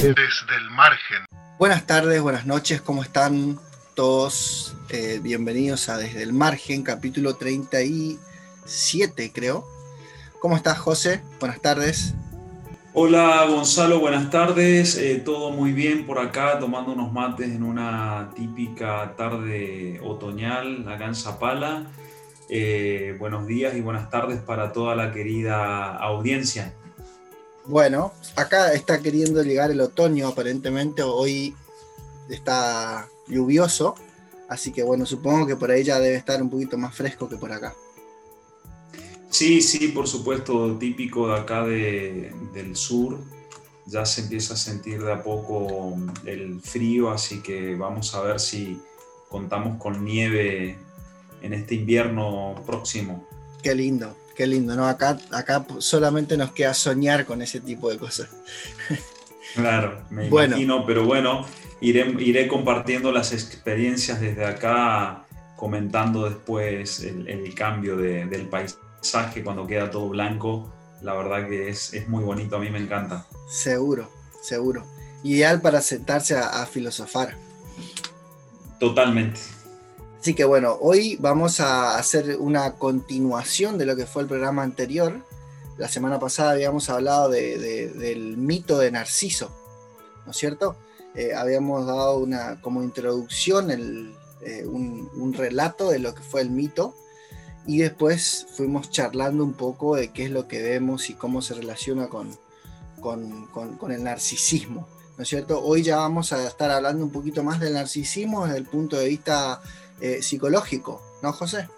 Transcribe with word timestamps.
Desde 0.00 0.56
el 0.56 0.70
margen. 0.70 1.26
Buenas 1.58 1.86
tardes, 1.86 2.20
buenas 2.22 2.46
noches, 2.46 2.80
¿cómo 2.80 3.02
están 3.02 3.58
todos? 3.94 4.74
Eh, 4.88 5.20
bienvenidos 5.22 5.88
a 5.88 5.98
Desde 5.98 6.22
el 6.22 6.32
margen, 6.32 6.82
capítulo 6.82 7.36
37, 7.36 9.32
creo. 9.32 9.66
¿Cómo 10.40 10.56
estás, 10.56 10.78
José? 10.78 11.20
Buenas 11.40 11.60
tardes. 11.60 12.14
Hola 13.00 13.46
Gonzalo, 13.48 14.00
buenas 14.00 14.28
tardes. 14.28 14.96
Eh, 14.96 15.22
todo 15.24 15.52
muy 15.52 15.70
bien 15.70 16.04
por 16.04 16.18
acá, 16.18 16.58
tomando 16.58 16.92
unos 16.94 17.12
mates 17.12 17.46
en 17.46 17.62
una 17.62 18.32
típica 18.34 19.14
tarde 19.16 20.00
otoñal 20.02 20.84
acá 20.88 21.04
en 21.04 21.14
Zapala. 21.14 21.86
Eh, 22.48 23.14
buenos 23.20 23.46
días 23.46 23.76
y 23.76 23.82
buenas 23.82 24.10
tardes 24.10 24.40
para 24.40 24.72
toda 24.72 24.96
la 24.96 25.12
querida 25.12 25.96
audiencia. 25.96 26.74
Bueno, 27.66 28.12
acá 28.34 28.72
está 28.72 29.00
queriendo 29.00 29.44
llegar 29.44 29.70
el 29.70 29.80
otoño, 29.80 30.26
aparentemente 30.26 31.04
hoy 31.04 31.54
está 32.28 33.06
lluvioso, 33.28 33.94
así 34.48 34.72
que 34.72 34.82
bueno, 34.82 35.06
supongo 35.06 35.46
que 35.46 35.54
por 35.54 35.70
ahí 35.70 35.84
ya 35.84 36.00
debe 36.00 36.16
estar 36.16 36.42
un 36.42 36.50
poquito 36.50 36.76
más 36.76 36.96
fresco 36.96 37.28
que 37.28 37.36
por 37.36 37.52
acá. 37.52 37.76
Sí, 39.30 39.60
sí, 39.60 39.88
por 39.88 40.08
supuesto, 40.08 40.76
típico 40.78 41.28
de 41.28 41.36
acá 41.36 41.64
del 41.64 42.76
sur. 42.76 43.18
Ya 43.86 44.04
se 44.04 44.22
empieza 44.22 44.54
a 44.54 44.56
sentir 44.56 45.02
de 45.02 45.12
a 45.12 45.22
poco 45.22 45.96
el 46.26 46.60
frío, 46.60 47.10
así 47.10 47.40
que 47.42 47.74
vamos 47.74 48.14
a 48.14 48.20
ver 48.20 48.40
si 48.40 48.78
contamos 49.28 49.78
con 49.78 50.04
nieve 50.04 50.78
en 51.42 51.54
este 51.54 51.74
invierno 51.76 52.54
próximo. 52.66 53.26
Qué 53.62 53.74
lindo, 53.74 54.16
qué 54.36 54.46
lindo, 54.46 54.74
¿no? 54.76 54.86
Acá, 54.86 55.18
acá 55.32 55.66
solamente 55.78 56.36
nos 56.36 56.52
queda 56.52 56.74
soñar 56.74 57.24
con 57.24 57.42
ese 57.42 57.60
tipo 57.60 57.90
de 57.90 57.98
cosas. 57.98 58.28
Claro, 59.54 60.02
me 60.10 60.26
imagino, 60.26 60.84
pero 60.84 61.06
bueno, 61.06 61.46
iré, 61.80 62.14
iré 62.18 62.48
compartiendo 62.48 63.12
las 63.12 63.32
experiencias 63.32 64.20
desde 64.20 64.44
acá, 64.44 65.24
comentando 65.56 66.28
después 66.28 67.00
el, 67.00 67.54
cambio 67.54 67.96
del 67.96 68.46
paisaje 69.00 69.42
cuando 69.42 69.66
queda 69.66 69.90
todo 69.90 70.08
blanco. 70.08 70.70
La 71.02 71.14
verdad 71.14 71.48
que 71.48 71.68
es, 71.68 71.94
es, 71.94 72.08
muy 72.08 72.24
bonito, 72.24 72.56
a 72.56 72.58
mí 72.58 72.70
me 72.70 72.78
encanta. 72.78 73.26
Seguro, 73.48 74.10
seguro. 74.42 74.84
Ideal 75.22 75.60
para 75.60 75.80
sentarse 75.80 76.36
a 76.36 76.66
filosofar. 76.66 77.36
Totalmente. 78.78 79.40
Así 80.20 80.34
que 80.34 80.44
bueno, 80.44 80.76
hoy 80.80 81.16
vamos 81.20 81.60
a 81.60 81.96
hacer 81.96 82.36
una 82.38 82.74
continuación 82.74 83.78
de 83.78 83.86
lo 83.86 83.94
que 83.94 84.06
fue 84.06 84.22
el 84.22 84.28
programa 84.28 84.62
anterior. 84.62 85.22
La 85.76 85.88
semana 85.88 86.18
pasada 86.18 86.50
habíamos 86.50 86.90
hablado 86.90 87.30
del 87.30 88.36
mito 88.36 88.78
de 88.78 88.90
Narciso, 88.90 89.50
¿no 90.26 90.32
es 90.32 90.36
cierto? 90.36 90.76
Eh, 91.14 91.34
habíamos 91.34 91.86
dado 91.86 92.18
una 92.18 92.60
como 92.60 92.82
introducción, 92.82 93.70
eh, 93.70 94.66
un, 94.66 95.32
relato 95.34 95.90
de 95.90 96.00
lo 96.00 96.14
que 96.14 96.22
fue 96.22 96.40
el 96.40 96.50
mito 96.50 96.94
y 97.68 97.78
después 97.78 98.46
fuimos 98.56 98.90
charlando 98.90 99.44
un 99.44 99.52
poco 99.52 99.94
de 99.94 100.08
qué 100.08 100.24
es 100.24 100.30
lo 100.30 100.48
que 100.48 100.62
vemos 100.62 101.10
y 101.10 101.14
cómo 101.14 101.42
se 101.42 101.54
relaciona 101.54 102.08
con, 102.08 102.36
con 103.00 103.92
el 103.92 104.02
narcisismo, 104.02 104.88
¿no 105.18 105.22
es 105.22 105.28
cierto? 105.28 105.62
Hoy 105.62 105.82
ya 105.82 105.98
vamos 105.98 106.32
a 106.32 106.48
estar 106.48 106.70
hablando 106.70 107.04
un 107.04 107.10
poquito 107.10 107.44
más 107.44 107.60
del 107.60 107.74
narcisismo 107.74 108.46
desde 108.46 108.58
el 108.58 108.64
punto 108.64 108.96
de 108.96 109.08
vista 109.08 109.60
eh, 110.00 110.22
psicológico, 110.22 111.02
¿no, 111.22 111.32
José? 111.32 111.68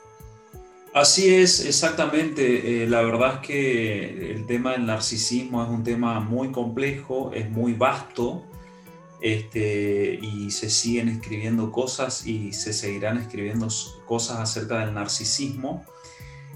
Así 0.94 1.34
es, 1.34 1.64
exactamente. 1.64 2.84
Eh, 2.84 2.86
la 2.86 3.02
verdad 3.02 3.34
es 3.34 3.46
que 3.46 4.32
el 4.32 4.46
tema 4.46 4.72
del 4.72 4.86
narcisismo 4.86 5.62
es 5.64 5.70
un 5.70 5.82
tema 5.82 6.20
muy 6.20 6.52
complejo, 6.52 7.32
es 7.34 7.50
muy 7.50 7.74
vasto, 7.74 8.44
este, 9.20 10.18
y 10.20 10.50
se 10.50 10.70
siguen 10.70 11.08
escribiendo 11.08 11.70
cosas 11.70 12.26
y 12.26 12.52
se 12.52 12.72
seguirán 12.72 13.18
escribiendo 13.18 13.68
cosas 14.06 14.38
acerca 14.38 14.84
del 14.84 14.94
narcisismo. 14.94 15.84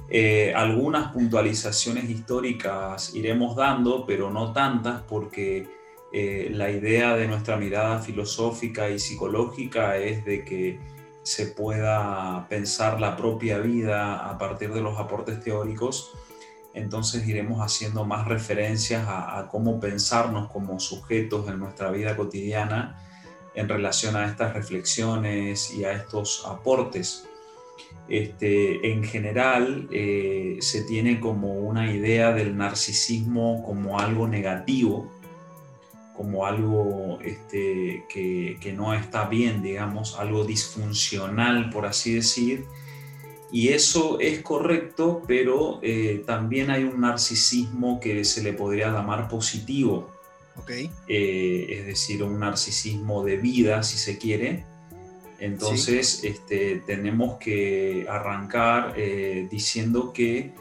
Eh, 0.08 0.52
algunas 0.54 1.12
puntualizaciones 1.12 2.08
históricas 2.10 3.14
iremos 3.14 3.56
dando, 3.56 4.04
pero 4.06 4.30
no 4.30 4.52
tantas 4.52 5.02
porque 5.02 5.66
la 6.12 6.70
idea 6.70 7.16
de 7.16 7.26
nuestra 7.26 7.56
mirada 7.56 7.98
filosófica 7.98 8.88
y 8.88 9.00
psicológica 9.00 9.96
es 9.96 10.24
de 10.24 10.44
que 10.44 10.78
se 11.24 11.46
pueda 11.46 12.46
pensar 12.48 13.00
la 13.00 13.16
propia 13.16 13.58
vida 13.58 14.28
a 14.28 14.38
partir 14.38 14.72
de 14.72 14.82
los 14.82 14.98
aportes 14.98 15.40
teóricos, 15.40 16.12
entonces 16.74 17.26
iremos 17.26 17.60
haciendo 17.60 18.04
más 18.04 18.26
referencias 18.26 19.04
a, 19.08 19.48
cómo 19.50 19.80
pensarnos 19.80 20.50
como 20.50 20.80
sujetos 20.80 21.48
en 21.48 21.58
nuestra 21.58 21.90
vida 21.90 22.16
cotidiana 22.16 23.00
en 23.54 23.68
relación 23.68 24.16
a 24.16 24.26
estas 24.26 24.54
reflexiones 24.54 25.72
y 25.72 25.84
a 25.84 25.92
estos 25.92 26.44
aportes. 26.46 27.28
Este, 28.08 28.92
en 28.92 29.02
general 29.04 29.88
eh, 29.90 30.58
se 30.60 30.82
tiene 30.82 31.20
como 31.20 31.54
una 31.54 31.90
idea 31.92 32.32
del 32.32 32.56
narcisismo 32.56 33.62
como 33.64 33.98
algo 33.98 34.28
negativo, 34.28 35.10
como 36.16 36.46
algo 36.46 37.18
este, 37.22 38.04
que, 38.08 38.74
no 38.76 38.94
está 38.94 39.26
bien, 39.26 39.62
digamos, 39.62 40.18
algo 40.18 40.44
disfuncional, 40.44 41.70
por 41.70 41.86
así 41.86 42.14
decir. 42.14 42.66
Y 43.54 43.68
eso 43.68 44.18
es 44.18 44.42
correcto, 44.42 45.22
pero 45.28 45.78
eh, 45.80 46.24
también 46.26 46.72
hay 46.72 46.82
un 46.82 47.00
narcisismo 47.00 48.00
que 48.00 48.24
se 48.24 48.42
le 48.42 48.52
podría 48.52 48.90
llamar 48.90 49.28
positivo. 49.28 50.10
Okay. 50.56 50.90
Eh, 51.06 51.66
es 51.68 51.86
decir, 51.86 52.24
un 52.24 52.40
narcisismo 52.40 53.22
de 53.22 53.36
vida, 53.36 53.84
si 53.84 53.96
se 53.96 54.18
quiere. 54.18 54.64
Entonces, 55.38 56.24
este, 56.24 56.82
tenemos 56.84 57.38
que 57.38 58.08
arrancar 58.10 58.94
eh, 58.96 59.46
diciendo 59.48 60.12
que 60.12 60.52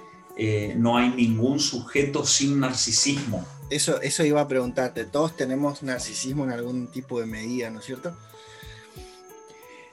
no 0.75 0.95
hay 0.95 1.09
ningún 1.09 1.59
sujeto 1.59 2.27
sin 2.27 2.59
narcisismo 2.59 3.43
eso, 3.69 4.01
eso 4.01 4.23
iba 4.23 4.41
a 4.41 4.47
preguntarte. 4.47 5.05
Todos 5.05 5.35
tenemos 5.35 5.83
narcisismo 5.83 6.43
en 6.43 6.51
algún 6.51 6.87
tipo 6.87 7.19
de 7.19 7.25
medida, 7.25 7.69
¿no 7.69 7.79
es 7.79 7.85
cierto? 7.85 8.15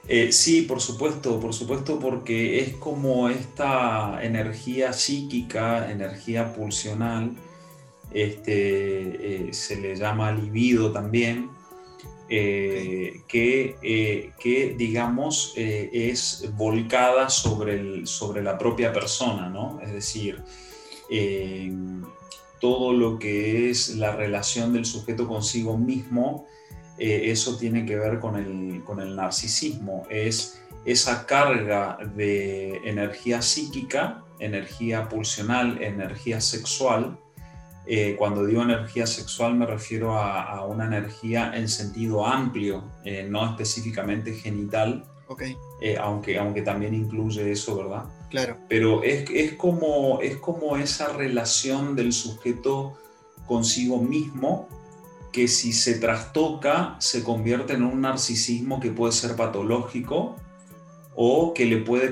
Eh, 0.07 0.31
sí, 0.31 0.63
por 0.63 0.81
supuesto, 0.81 1.39
por 1.39 1.53
supuesto, 1.53 1.99
porque 1.99 2.59
es 2.59 2.75
como 2.75 3.29
esta 3.29 4.19
energía 4.23 4.93
psíquica, 4.93 5.91
energía 5.91 6.53
pulsional, 6.53 7.35
este, 8.11 9.47
eh, 9.49 9.53
se 9.53 9.79
le 9.79 9.95
llama 9.95 10.31
libido 10.31 10.91
también, 10.91 11.49
eh, 12.27 13.21
que, 13.27 14.31
que, 14.39 14.75
digamos, 14.77 15.53
es 15.55 16.49
volcada 16.55 17.29
sobre, 17.29 17.75
el, 17.75 18.07
sobre 18.07 18.41
la 18.41 18.57
propia 18.57 18.91
persona, 18.91 19.49
¿no? 19.49 19.79
Es 19.81 19.91
decir, 19.91 20.41
todo 22.59 22.93
lo 22.93 23.19
que 23.19 23.69
es 23.69 23.95
la 23.97 24.15
relación 24.15 24.71
del 24.71 24.85
sujeto 24.85 25.27
consigo 25.27 25.77
mismo, 25.77 26.47
eh, 26.97 27.31
eso 27.31 27.57
tiene 27.57 27.85
que 27.85 27.95
ver 27.95 28.19
con 28.19 28.35
el, 28.35 28.83
con 28.83 28.99
el 28.99 29.15
narcisismo. 29.15 30.05
Es 30.09 30.61
esa 30.85 31.25
carga 31.25 31.97
de 32.15 32.77
energía 32.83 33.41
psíquica, 33.41 34.23
energía 34.39 35.09
pulsional, 35.09 35.81
energía 35.81 36.41
sexual. 36.41 37.17
Eh, 37.87 38.15
cuando 38.17 38.45
digo 38.45 38.61
energía 38.61 39.07
sexual 39.07 39.55
me 39.55 39.65
refiero 39.65 40.15
a, 40.17 40.65
una 40.65 40.85
energía 40.85 41.51
en 41.55 41.67
sentido 41.67 42.25
amplio, 42.25 42.83
eh, 43.03 43.25
no 43.27 43.43
específicamente 43.49 44.33
genital, 44.33 45.03
okay. 45.27 45.57
aunque, 45.99 46.37
aunque 46.37 46.61
también 46.61 46.93
incluye 46.93 47.51
eso, 47.51 47.75
¿verdad? 47.75 48.05
Claro. 48.29 48.57
Pero 48.69 49.03
es, 49.03 49.53
como, 49.53 50.21
es 50.21 50.37
como 50.37 50.77
esa 50.77 51.11
relación 51.13 51.95
del 51.95 52.13
sujeto 52.13 52.97
consigo 53.45 54.01
mismo 54.01 54.69
que 55.31 55.47
si 55.47 55.73
se 55.73 55.95
trastoca 55.95 56.95
se 56.99 57.23
convierte 57.23 57.73
en 57.73 57.83
un 57.83 58.01
narcisismo 58.01 58.79
que 58.79 58.91
puede 58.91 59.13
ser 59.13 59.35
patológico 59.35 60.35
o 61.15 61.53
que 61.53 61.65
le 61.65 61.77
puede 61.77 62.11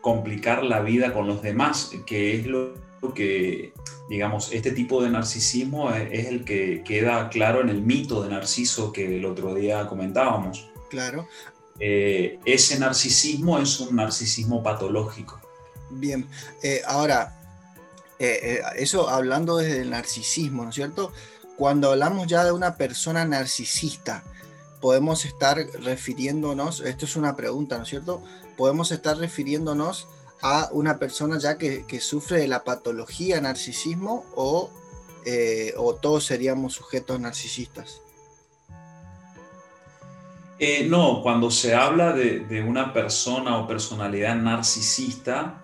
complicar 0.00 0.62
la 0.64 0.80
vida 0.80 1.12
con 1.12 1.26
los 1.26 1.42
demás, 1.42 1.92
que 2.06 2.36
es 2.36 2.46
lo 2.46 2.74
que, 3.14 3.72
digamos, 4.08 4.52
este 4.52 4.72
tipo 4.72 5.02
de 5.02 5.10
narcisismo 5.10 5.92
es 5.92 6.26
el 6.26 6.44
que 6.44 6.82
queda 6.84 7.28
claro 7.28 7.60
en 7.60 7.68
el 7.68 7.82
mito 7.82 8.22
de 8.22 8.30
Narciso 8.30 8.92
que 8.92 9.18
el 9.18 9.24
otro 9.24 9.54
día 9.54 9.86
comentábamos. 9.86 10.68
Claro. 10.90 11.28
Eh, 11.78 12.38
ese 12.44 12.78
narcisismo 12.78 13.58
es 13.58 13.78
un 13.80 13.96
narcisismo 13.96 14.62
patológico. 14.62 15.40
Bien, 15.90 16.26
eh, 16.62 16.82
ahora, 16.86 17.38
eh, 18.18 18.60
eso 18.76 19.08
hablando 19.08 19.58
desde 19.58 19.82
el 19.82 19.90
narcisismo, 19.90 20.64
¿no 20.64 20.70
es 20.70 20.74
cierto? 20.74 21.12
Cuando 21.56 21.90
hablamos 21.90 22.26
ya 22.26 22.44
de 22.44 22.52
una 22.52 22.76
persona 22.76 23.24
narcisista, 23.24 24.22
podemos 24.80 25.24
estar 25.24 25.56
refiriéndonos, 25.80 26.80
esto 26.80 27.06
es 27.06 27.16
una 27.16 27.34
pregunta, 27.34 27.76
¿no 27.76 27.84
es 27.84 27.88
cierto? 27.88 28.22
Podemos 28.56 28.92
estar 28.92 29.16
refiriéndonos 29.16 30.06
a 30.42 30.68
una 30.72 30.98
persona 30.98 31.38
ya 31.38 31.56
que, 31.56 32.00
sufre 32.00 32.38
de 32.40 32.48
la 32.48 32.62
patología 32.62 33.40
narcisismo 33.40 34.24
o, 34.34 34.70
eh, 35.24 35.72
o 35.78 35.94
todos 35.94 36.24
seríamos 36.24 36.74
sujetos 36.74 37.18
narcisistas. 37.18 38.02
Eh, 40.58 40.86
no, 40.88 41.22
cuando 41.22 41.50
se 41.50 41.74
habla 41.74 42.12
de, 42.12 42.64
una 42.66 42.92
persona 42.92 43.58
o 43.58 43.66
personalidad 43.66 44.36
narcisista, 44.36 45.60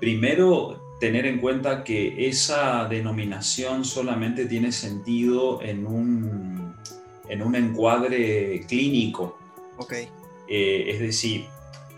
primero 0.00 0.83
tener 1.04 1.26
en 1.26 1.38
cuenta 1.38 1.84
que 1.84 2.26
esa 2.28 2.86
denominación 2.86 3.84
solamente 3.84 4.46
tiene 4.46 4.72
sentido 4.72 5.60
en 5.60 5.86
un, 5.86 6.74
en 7.28 7.42
un 7.42 7.54
encuadre 7.54 8.64
clínico. 8.66 9.36
Okay. 9.76 10.08
Eh, 10.48 10.86
es 10.88 11.00
decir, 11.00 11.44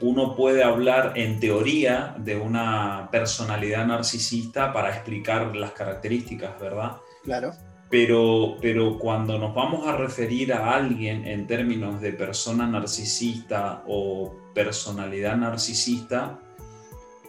uno 0.01 0.35
puede 0.35 0.65
hablar 0.65 1.13
en 1.15 1.39
teoría 1.39 2.17
de 2.19 2.37
una 2.37 3.09
personalidad 3.13 3.87
narcisista 3.87 4.73
para 4.73 4.91
explicar 4.91 5.55
las 5.55 5.71
características, 5.71 6.61
¿verdad? 6.61 6.97
Claro. 7.23 7.53
Pero, 7.89 8.57
pero 8.61 8.99
cuando 8.99 9.39
nos 9.39 9.55
vamos 9.55 9.87
a 9.87 9.97
referir 9.97 10.53
a 10.53 10.75
alguien 10.75 11.29
en 11.29 11.47
términos 11.47 12.01
de 12.01 12.13
persona 12.13 12.67
narcisista 12.67 13.85
o 13.87 14.35
personalidad 14.53 15.37
narcisista, 15.37 16.41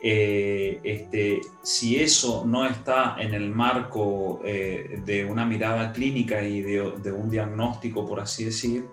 eh, 0.01 0.79
este, 0.83 1.41
si 1.63 1.97
eso 1.97 2.43
no 2.45 2.65
está 2.65 3.15
en 3.19 3.33
el 3.33 3.49
marco 3.49 4.41
eh, 4.45 5.01
de 5.05 5.25
una 5.25 5.45
mirada 5.45 5.91
clínica 5.91 6.43
y 6.43 6.61
de, 6.61 6.93
de, 7.03 7.11
un 7.11 7.29
diagnóstico, 7.29 8.05
por 8.05 8.19
así 8.19 8.45
decir, 8.45 8.85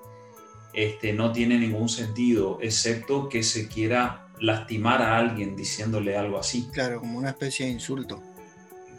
este, 0.72 1.12
no 1.12 1.32
tiene 1.32 1.58
ningún 1.58 1.88
sentido, 1.88 2.58
excepto 2.60 3.28
que 3.28 3.42
se 3.42 3.68
quiera 3.68 4.28
lastimar 4.40 5.02
a 5.02 5.18
alguien 5.18 5.56
diciéndole 5.56 6.16
algo 6.16 6.38
así. 6.38 6.68
Claro, 6.72 7.00
como 7.00 7.18
una 7.18 7.30
especie 7.30 7.66
de 7.66 7.72
insulto 7.72 8.22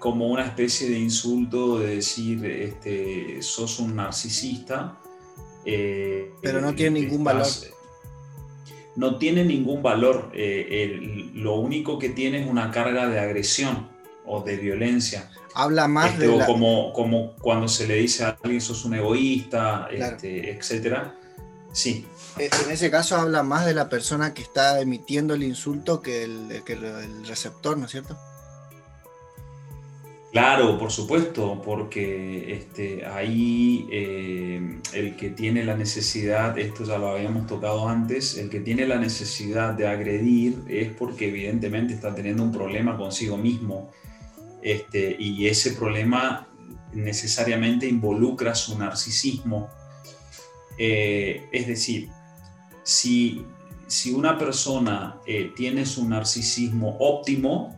como 0.05 0.27
una 0.27 0.45
especie 0.45 0.87
de 0.87 0.99
insulto 0.99 1.79
de 1.79 1.95
decir, 1.95 2.45
este, 2.45 3.41
sos 3.41 3.79
un 3.79 3.95
narcisista. 3.95 4.99
Eh, 5.65 6.31
Pero 6.43 6.61
no 6.61 6.75
tiene 6.75 7.01
ningún 7.01 7.23
valor. 7.23 7.47
No 8.95 9.17
tiene 9.17 9.43
ningún 9.43 9.83
valor. 9.83 10.31
Eh, 10.33 11.31
lo 11.33 11.55
único 11.55 11.99
que 11.99 12.09
tiene 12.09 12.41
es 12.41 12.47
una 12.47 12.71
carga 12.71 13.07
de 13.07 13.19
agresión 13.19 13.89
o 14.25 14.41
de 14.41 14.57
violencia. 14.57 15.29
Habla 15.53 15.87
más 15.87 16.13
este, 16.13 16.27
de. 16.27 16.45
como, 16.45 16.91
como 16.93 17.35
cuando 17.35 17.67
se 17.67 17.87
le 17.87 17.95
dice 17.95 18.25
a 18.25 18.37
alguien 18.41 18.61
sos 18.61 18.85
un 18.85 18.95
egoísta, 18.95 19.87
este, 19.91 20.51
etcétera. 20.51 21.15
Sí. 21.71 22.05
Eh, 22.39 22.49
en 22.65 22.71
ese 22.71 22.89
caso 22.89 23.17
habla 23.17 23.43
más 23.43 23.65
de 23.65 23.73
la 23.73 23.89
persona 23.89 24.33
que 24.33 24.41
está 24.41 24.79
emitiendo 24.79 25.33
el 25.33 25.43
insulto 25.43 26.01
que 26.01 26.23
el, 26.23 26.63
que 26.65 26.73
el 26.73 27.25
receptor, 27.27 27.77
¿no 27.77 27.85
es 27.85 27.91
cierto? 27.91 28.17
Claro, 30.35 30.77
por 30.77 30.91
supuesto, 30.91 31.61
porque 31.63 32.51
este, 32.55 33.05
ahí 33.05 33.87
eh, 33.89 34.81
el 34.91 35.15
que 35.15 35.29
tiene 35.29 35.63
la 35.63 35.77
necesidad, 35.77 36.59
esto 36.59 36.83
ya 36.83 36.97
lo 36.97 37.07
habíamos 37.07 37.47
tocado 37.47 37.87
antes, 37.87 38.37
el 38.37 38.49
que 38.49 38.59
tiene 38.59 38.85
la 38.85 38.97
necesidad 38.97 39.75
de 39.75 39.87
agredir 39.87 40.61
es 40.67 40.91
porque 40.91 41.29
evidentemente 41.29 41.93
está 41.93 42.13
teniendo 42.13 42.43
un 42.43 42.51
problema 42.51 42.97
consigo 42.97 43.37
mismo 43.37 43.91
este, 44.61 45.15
y 45.17 45.47
ese 45.47 45.71
problema 45.71 46.49
necesariamente 46.91 47.87
involucra 47.87 48.55
su 48.55 48.77
narcisismo. 48.77 49.69
Eh, 50.77 51.45
es 51.53 51.65
decir, 51.65 52.09
si, 52.83 53.45
si 53.87 54.11
una 54.11 54.37
persona 54.37 55.15
eh, 55.25 55.53
tiene 55.55 55.85
su 55.85 56.05
narcisismo 56.05 56.97
óptimo, 56.99 57.73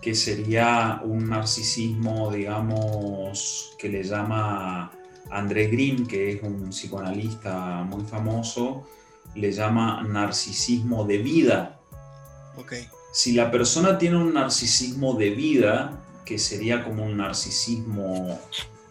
que 0.00 0.14
sería 0.14 1.00
un 1.04 1.28
narcisismo, 1.28 2.30
digamos, 2.30 3.74
que 3.78 3.88
le 3.88 4.02
llama 4.02 4.92
André 5.30 5.68
Green, 5.68 6.06
que 6.06 6.32
es 6.32 6.42
un 6.42 6.70
psicoanalista 6.70 7.82
muy 7.82 8.04
famoso, 8.04 8.86
le 9.34 9.52
llama 9.52 10.02
narcisismo 10.02 11.04
de 11.04 11.18
vida. 11.18 11.80
Okay. 12.56 12.88
Si 13.12 13.32
la 13.32 13.50
persona 13.50 13.98
tiene 13.98 14.16
un 14.16 14.34
narcisismo 14.34 15.14
de 15.14 15.30
vida, 15.30 16.02
que 16.24 16.38
sería 16.38 16.84
como 16.84 17.04
un 17.04 17.16
narcisismo 17.16 18.38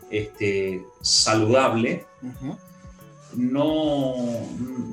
este, 0.10 0.86
saludable, 1.02 2.06
no, 3.38 4.16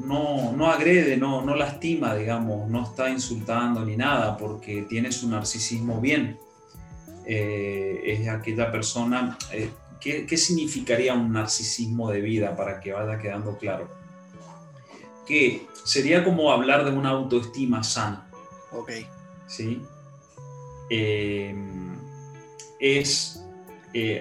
no, 0.06 0.52
no 0.52 0.66
agrede, 0.66 1.16
no, 1.16 1.42
no 1.42 1.54
lastima, 1.54 2.14
digamos, 2.14 2.68
no 2.68 2.84
está 2.84 3.08
insultando 3.10 3.84
ni 3.84 3.96
nada 3.96 4.36
porque 4.36 4.82
tiene 4.82 5.12
su 5.12 5.28
narcisismo 5.28 6.00
bien. 6.00 6.38
Eh, 7.24 8.02
es 8.04 8.28
aquella 8.28 8.70
persona, 8.72 9.38
eh, 9.52 9.70
¿qué, 10.00 10.36
significaría 10.36 11.14
un 11.14 11.32
narcisismo 11.32 12.10
de 12.10 12.20
vida 12.20 12.56
para 12.56 12.80
que 12.80 12.92
vaya 12.92 13.18
quedando 13.18 13.56
claro? 13.58 13.88
Que 15.26 15.66
sería 15.84 16.24
como 16.24 16.50
hablar 16.50 16.84
de 16.84 16.90
una 16.90 17.10
autoestima 17.10 17.84
sana. 17.84 18.28
Ok. 18.72 18.90
¿Sí? 19.46 19.80
Eh, 20.90 21.54
es, 22.80 23.44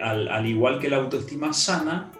al, 0.01 0.27
al 0.27 0.45
igual 0.45 0.79
que 0.79 0.89
la 0.89 0.97
autoestima 0.97 1.53
sana, 1.53 2.11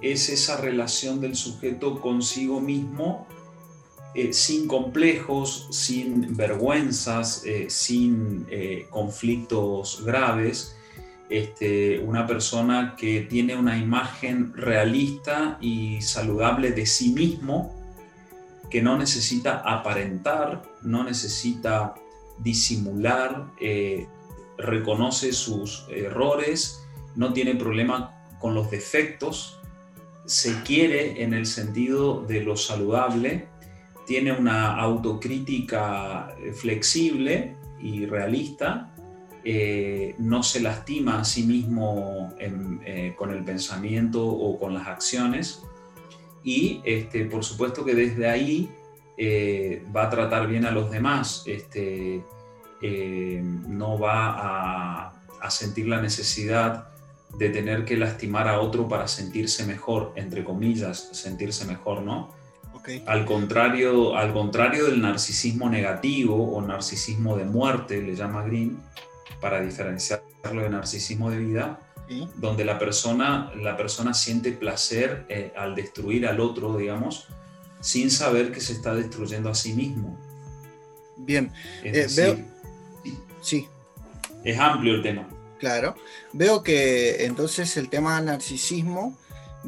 es 0.00 0.28
esa 0.28 0.56
relación 0.56 1.20
del 1.20 1.34
sujeto 1.34 2.00
consigo 2.00 2.60
mismo 2.60 3.26
eh, 4.14 4.32
sin 4.32 4.66
complejos, 4.66 5.68
sin 5.70 6.34
vergüenzas, 6.36 7.44
eh, 7.44 7.66
sin 7.68 8.46
eh, 8.50 8.86
conflictos 8.90 10.02
graves. 10.04 10.76
Este, 11.28 11.98
una 11.98 12.26
persona 12.26 12.96
que 12.96 13.20
tiene 13.20 13.54
una 13.54 13.76
imagen 13.76 14.54
realista 14.54 15.58
y 15.60 16.00
saludable 16.00 16.72
de 16.72 16.86
sí 16.86 17.12
mismo, 17.12 17.74
que 18.70 18.80
no 18.80 18.96
necesita 18.96 19.58
aparentar, 19.58 20.62
no 20.82 21.04
necesita 21.04 21.94
disimular, 22.38 23.52
reconoce 24.56 25.32
sus 25.32 25.86
errores, 25.90 26.82
no 27.14 27.32
tiene 27.32 27.54
problema 27.56 28.18
con 28.40 28.54
los 28.54 28.70
defectos, 28.70 29.57
se 30.28 30.62
quiere 30.62 31.22
en 31.22 31.32
el 31.32 31.46
sentido 31.46 32.20
de 32.20 32.42
lo 32.42 32.54
saludable, 32.54 33.48
tiene 34.06 34.32
una 34.32 34.76
autocrítica 34.76 36.34
eh, 36.38 36.52
flexible 36.52 37.56
y 37.80 38.04
realista, 38.04 38.92
eh, 39.42 40.14
no 40.18 40.42
se 40.42 40.60
lastima 40.60 41.20
a 41.20 41.24
sí 41.24 41.44
mismo 41.44 42.34
eh, 42.38 43.14
con 43.16 43.30
el 43.30 43.42
pensamiento 43.42 44.26
o 44.26 44.58
con 44.58 44.74
las 44.74 44.86
acciones 44.86 45.62
y 46.44 46.82
este, 46.84 47.24
por 47.24 47.42
supuesto 47.42 47.82
que 47.82 47.94
desde 47.94 48.28
ahí 48.28 48.70
va 49.96 50.04
a 50.04 50.10
tratar 50.10 50.46
bien 50.46 50.64
a 50.64 50.70
los 50.70 50.90
demás, 50.90 51.42
este, 51.46 52.22
no 53.66 53.98
va 53.98 54.28
a, 54.30 55.12
a 55.40 55.50
sentir 55.50 55.88
la 55.88 56.00
necesidad 56.00 56.88
de 57.38 57.50
tener 57.50 57.84
que 57.84 57.96
lastimar 57.96 58.48
a 58.48 58.60
otro 58.60 58.88
para 58.88 59.06
sentirse 59.06 59.64
mejor, 59.64 60.12
entre 60.16 60.42
comillas, 60.42 61.08
sentirse 61.12 61.64
mejor, 61.64 62.02
¿no? 62.02 62.36
Al, 63.06 63.26
contrario, 63.26 64.16
al 64.16 64.32
contrario 64.32 64.86
del 64.86 65.02
narcisismo 65.02 65.68
negativo 65.68 66.52
o 66.52 66.62
narcisismo 66.62 67.36
de 67.36 67.44
muerte, 67.44 68.00
le 68.00 68.16
llama 68.16 68.42
Green, 68.44 68.78
para 69.40 69.60
diferenciarlo 69.60 70.62
de 70.62 70.70
narcisismo 70.70 71.30
de 71.30 71.38
vida, 71.38 71.80
donde 72.36 72.64
la 72.64 72.78
persona, 72.78 73.52
la 73.56 73.76
persona 73.76 74.14
siente 74.14 74.52
placer 74.52 75.26
eh, 75.28 75.52
al 75.54 75.74
destruir 75.74 76.26
al 76.26 76.40
otro, 76.40 76.78
digamos, 76.78 77.28
sin 77.80 78.10
saber 78.10 78.52
que 78.52 78.60
se 78.60 78.72
está 78.72 78.94
destruyendo 78.94 79.50
a 79.50 79.54
sí 79.54 79.74
mismo. 79.74 80.18
Bien, 81.18 81.52
eh, 81.84 82.06
veo... 82.16 82.38
Sí. 83.42 83.68
Es 84.42 84.58
amplio 84.58 84.94
el 84.94 85.02
tema. 85.02 85.28
Claro. 85.58 85.94
Veo 86.32 86.62
que 86.62 87.24
entonces 87.24 87.76
el 87.76 87.88
tema 87.88 88.16
del 88.16 88.26
narcisismo 88.26 89.16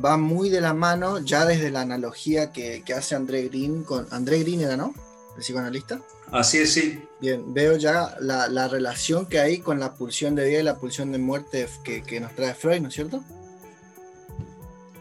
va 0.03 0.17
muy 0.17 0.49
de 0.49 0.61
la 0.61 0.75
mano 0.75 1.19
ya 1.19 1.45
desde 1.45 1.71
la 1.71 1.81
analogía 1.81 2.53
que, 2.53 2.83
hace 2.97 3.15
André 3.15 3.49
Green 3.49 3.83
con. 3.83 4.07
André 4.11 4.41
Green 4.41 4.61
era, 4.61 4.77
¿no? 4.77 4.95
El 5.37 5.43
psicoanalista. 5.43 6.01
Así 6.31 6.59
es, 6.59 6.73
sí. 6.73 7.01
Bien, 7.21 7.53
veo 7.53 7.77
ya 7.77 8.17
la, 8.21 8.69
relación 8.69 9.27
que 9.27 9.41
hay 9.41 9.59
con 9.59 9.81
la 9.81 9.95
pulsión 9.95 10.35
de 10.35 10.49
vida 10.49 10.61
y 10.61 10.63
la 10.63 10.79
pulsión 10.79 11.11
de 11.13 11.19
muerte 11.19 11.67
que, 11.83 12.21
nos 12.21 12.35
trae 12.35 12.55
Freud, 12.55 12.81
¿no 12.81 12.89
es 12.89 12.95
cierto? 12.95 13.23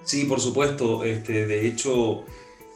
Sí, 0.04 0.26
por 0.26 0.40
supuesto. 0.40 1.04
Este, 1.04 1.46
de 1.46 1.68
hecho, 1.68 2.26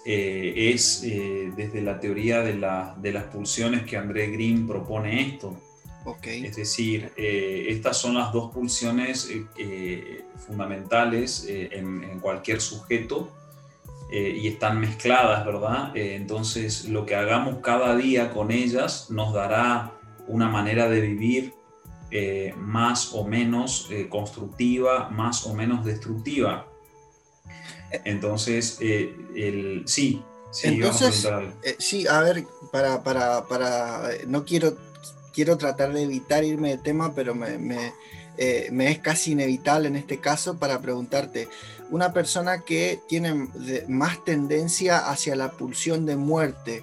eh, 0.06 0.72
es 0.72 1.04
eh, 1.04 1.52
desde 1.56 1.82
la 1.82 2.00
teoría 2.00 2.42
de, 2.42 2.54
de 2.98 3.12
las 3.12 3.24
pulsiones 3.26 3.84
que 3.84 3.98
André 3.98 4.28
Green 4.28 4.68
propone 4.68 5.30
esto. 5.30 5.58
Es 6.26 6.56
decir, 6.56 7.14
eh, 7.16 7.68
estas 7.70 7.98
son 7.98 8.16
las 8.16 8.34
dos 8.34 8.52
pulsiones 8.52 9.30
eh, 9.30 9.46
eh, 9.58 10.26
fundamentales 10.48 11.46
en, 11.48 12.20
cualquier 12.20 12.62
sujeto. 12.62 13.32
y 14.12 14.48
están 14.48 14.80
mezcladas, 14.80 15.44
¿verdad? 15.44 15.92
Entonces 15.96 16.88
lo 16.88 17.04
que 17.04 17.16
hagamos 17.16 17.58
cada 17.62 17.96
día 17.96 18.30
con 18.30 18.52
ellas 18.52 19.10
nos 19.10 19.34
dará 19.34 19.94
una 20.28 20.48
manera 20.50 20.88
de 20.88 21.02
vivir 21.02 21.54
más 22.58 23.12
o 23.14 23.26
menos 23.26 23.90
constructiva, 24.10 25.10
más 25.10 25.48
o 25.48 25.56
menos 25.56 25.84
destructiva. 25.84 26.68
Entonces, 28.06 28.78
el, 28.82 29.84
sí, 29.88 30.22
sí, 30.52 30.68
Entonces, 30.68 31.28
sí, 31.80 32.06
a 32.06 32.22
ver, 32.22 32.46
para, 32.72 33.02
para, 33.02 33.48
para, 33.48 34.10
no 34.28 34.46
quiero, 34.46 34.78
quiero 35.34 35.58
tratar 35.58 35.94
de 35.94 36.04
evitar 36.04 36.44
irme 36.44 36.70
de 36.70 36.78
tema, 36.78 37.14
pero 37.14 37.36
me, 37.36 37.58
me, 37.58 37.94
es 38.38 39.00
casi 39.00 39.32
inevitable 39.32 39.88
en 39.88 39.96
este 39.96 40.20
caso 40.20 40.58
para 40.58 40.80
preguntarte, 40.80 41.48
una 41.92 42.14
persona 42.14 42.62
que 42.62 43.00
tiene 43.08 43.50
más 43.88 44.24
tendencia 44.24 45.10
hacia 45.10 45.36
la 45.36 45.52
pulsión 45.52 46.06
de 46.06 46.16
muerte, 46.16 46.82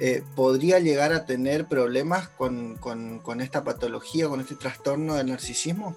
eh, 0.00 0.22
¿podría 0.34 0.80
llegar 0.80 1.12
a 1.12 1.24
tener 1.24 1.66
problemas 1.66 2.28
con, 2.28 2.78
esta 3.40 3.64
patología, 3.64 4.28
con 4.28 4.40
este 4.40 4.56
trastorno 4.56 5.14
del 5.14 5.28
narcisismo? 5.28 5.96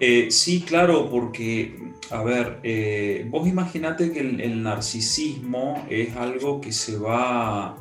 Eh, 0.00 0.32
sí, 0.32 0.62
claro, 0.62 1.08
porque, 1.08 1.92
a 2.10 2.22
ver, 2.22 2.58
eh, 2.64 3.24
vos 3.30 3.46
imaginate 3.46 4.10
que 4.10 4.18
el, 4.20 4.62
narcisismo 4.62 5.86
es 5.88 6.16
algo 6.16 6.60
que 6.60 6.72
se 6.72 6.96
va 6.96 7.76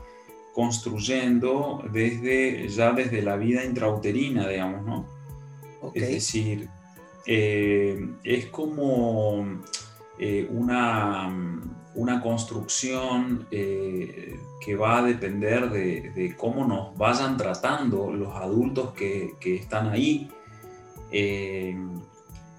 construyendo 0.53 1.83
desde 1.91 2.67
ya 2.67 2.91
desde 2.91 3.21
la 3.21 3.37
vida 3.37 3.63
intrauterina, 3.63 4.47
digamos, 4.47 4.85
¿no? 4.85 5.05
Es 5.93 6.09
decir, 6.09 6.69
eh, 7.25 8.09
es 8.23 8.47
como 8.47 9.61
eh, 10.19 10.47
una, 10.51 11.33
una, 11.95 12.21
construcción 12.21 13.47
eh, 13.51 14.39
que 14.63 14.75
va 14.75 14.99
a 14.99 15.03
depender 15.03 15.69
de, 15.69 16.35
cómo 16.37 16.65
nos 16.65 16.95
vayan 16.97 17.37
tratando 17.37 18.11
los 18.11 18.35
adultos 18.35 18.93
que, 18.93 19.35
están 19.43 19.89
ahí. 19.89 20.29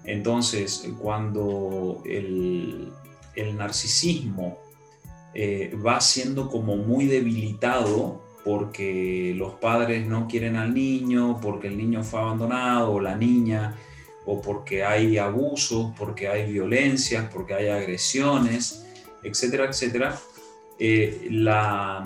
entonces, 0.03 0.89
cuando 0.99 2.01
el, 2.05 2.91
el 3.35 3.57
narcisismo 3.57 4.62
va 5.35 5.99
siendo 5.99 6.49
como 6.49 6.75
muy 6.77 7.07
debilitado, 7.07 8.21
porque 8.43 9.33
los 9.35 9.53
padres 9.55 10.05
no 10.05 10.27
quieren 10.27 10.55
al 10.55 10.73
niño, 10.73 11.39
porque 11.41 11.67
el 11.67 11.77
niño 11.77 12.03
fue 12.03 12.19
abandonado 12.19 12.91
o 12.93 12.99
la 12.99 13.15
niña 13.15 13.75
o 14.25 14.41
porque 14.41 14.83
hay 14.83 15.17
abusos, 15.17 15.91
porque 15.97 16.27
hay 16.27 16.51
violencias, 16.51 17.29
porque 17.31 17.53
hay 17.53 17.67
agresiones, 17.67 18.85
etcétera, 19.21 19.65
etcétera, 19.65 20.17
eh, 20.79 21.27
la, 21.29 22.05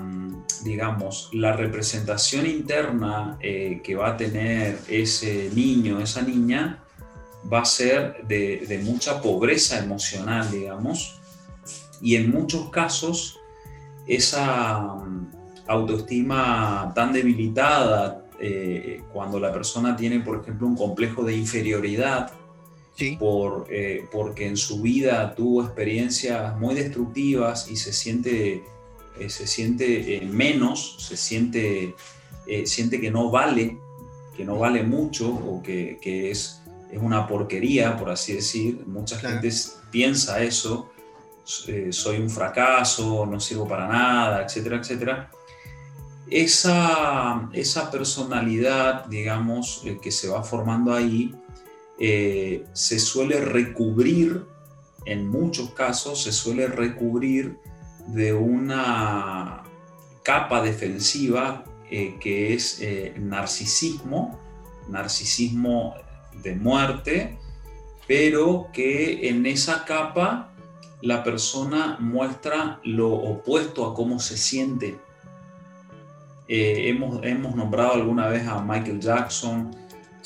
digamos, 0.63 1.29
la 1.34 1.53
representación 1.53 2.46
interna 2.46 3.38
eh, 3.39 3.81
que 3.84 3.96
va 3.96 4.10
a 4.10 4.17
tener 4.17 4.79
ese 4.88 5.50
niño, 5.53 6.00
esa 6.00 6.22
niña, 6.22 6.84
va 7.51 7.62
a 7.62 7.65
ser 7.65 8.25
de, 8.27 8.81
mucha 8.84 9.22
pobreza 9.22 9.79
emocional, 9.79 10.50
digamos, 10.51 11.16
y 12.01 12.15
en 12.15 12.31
muchos 12.31 12.69
casos 12.69 13.39
esa 14.07 14.79
mm, 14.79 15.31
autoestima 15.67 16.91
tan 16.95 17.13
debilitada, 17.13 18.23
eh, 18.39 19.01
cuando 19.11 19.39
la 19.39 19.51
persona 19.51 19.95
tiene, 19.95 20.19
por 20.19 20.41
ejemplo, 20.41 20.67
un 20.67 20.75
complejo 20.75 21.23
de 21.23 21.35
inferioridad, 21.35 22.31
por, 23.19 23.67
eh, 23.69 24.07
porque 24.11 24.47
en 24.47 24.57
su 24.57 24.81
vida 24.81 25.35
tuvo 25.35 25.63
experiencias 25.63 26.57
muy 26.57 26.73
destructivas 26.73 27.69
y 27.69 27.75
se 27.75 27.93
siente, 27.93 28.63
eh, 29.19 29.29
se 29.29 29.45
siente 29.45 30.27
menos, 30.31 30.95
se 30.99 31.15
siente, 31.15 31.93
siente 32.65 32.99
que 32.99 33.11
no 33.11 33.29
vale, 33.29 33.77
que 34.35 34.45
no 34.45 34.57
vale 34.57 34.81
mucho 34.81 35.29
o 35.29 35.61
que, 35.61 35.99
que 36.01 36.31
es, 36.31 36.63
es, 36.91 36.99
una 36.99 37.27
porquería, 37.27 37.97
por 37.97 38.09
así 38.09 38.33
decir. 38.33 38.83
Mucha 38.87 39.19
gente 39.19 39.51
piensa 39.91 40.41
eso, 40.41 40.89
soy 41.47 42.17
un 42.17 42.29
fracaso, 42.29 43.25
no 43.25 43.39
sirvo 43.39 43.67
para 43.67 43.87
nada, 43.87 44.43
etcétera, 44.43 44.77
etcétera. 44.77 45.31
Esa, 46.29 47.49
esa 47.53 47.89
personalidad, 47.89 49.05
digamos, 49.05 49.81
eh, 49.85 49.97
que 50.01 50.11
se 50.11 50.27
va 50.27 50.43
formando 50.43 50.93
ahí, 50.93 51.33
eh, 51.99 52.65
se 52.73 52.99
suele 52.99 53.39
recubrir, 53.39 54.45
en 55.05 55.29
muchos 55.29 55.71
casos, 55.71 56.23
se 56.23 56.33
suele 56.33 56.67
recubrir 56.67 57.57
de 58.07 58.33
una 58.33 59.63
capa 60.23 60.61
defensiva 60.61 61.63
eh, 61.89 62.17
que 62.19 62.53
es 62.53 62.81
narcisismo, 63.17 64.37
narcisismo 64.89 65.95
de 66.43 66.55
muerte, 66.55 67.37
pero 68.05 68.67
que 68.73 69.29
en 69.29 69.45
esa 69.45 69.85
capa 69.85 70.53
la 71.01 71.23
persona 71.23 71.97
muestra 71.99 72.79
lo 72.83 73.13
opuesto 73.13 73.85
a 73.85 73.93
cómo 73.93 74.19
se 74.19 74.37
siente. 74.37 74.99
Eh, 76.47 76.89
hemos, 76.89 77.23
hemos, 77.23 77.55
nombrado 77.55 77.93
alguna 77.93 78.27
vez 78.27 78.47
a 78.47 78.61
Michael 78.61 78.99
Jackson, 78.99 79.75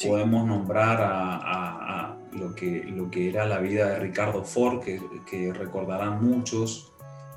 podemos 0.03 0.45
nombrar 0.45 0.99
a, 1.01 2.15
lo, 2.33 2.55
que, 2.55 2.85
lo 2.85 3.09
que 3.11 3.29
era 3.29 3.45
la 3.45 3.59
vida 3.59 3.89
de 3.89 3.99
Ricardo 3.99 4.43
Ford, 4.43 4.81
que, 4.81 5.01
que 5.29 5.51
recordarán 5.51 6.23
muchos, 6.23 6.91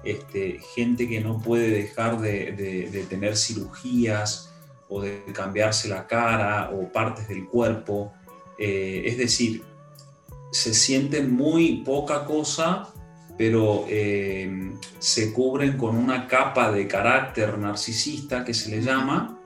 este, 0.04 0.60
gente 0.74 1.08
que 1.08 1.20
no 1.20 1.40
puede 1.40 1.70
dejar 1.70 2.20
de, 2.20 2.52
de, 2.52 3.04
tener 3.04 3.36
cirugías 3.36 4.52
o 4.88 5.00
de 5.00 5.24
cambiarse 5.32 5.88
la 5.88 6.06
cara 6.06 6.70
o 6.70 6.92
partes 6.92 7.26
del 7.26 7.46
cuerpo. 7.46 8.12
Eh, 8.58 9.02
es 9.06 9.18
decir, 9.18 9.64
se 10.52 10.74
sienten 10.74 11.34
muy 11.34 11.82
poca 11.84 12.26
cosa 12.26 12.92
pero 13.36 13.84
eh, 13.88 14.72
se 14.98 15.32
cubren 15.32 15.76
con 15.76 15.96
una 15.96 16.28
capa 16.28 16.70
de 16.70 16.86
carácter 16.86 17.58
narcisista 17.58 18.44
que 18.44 18.54
se 18.54 18.70
le 18.70 18.80
llama, 18.80 19.38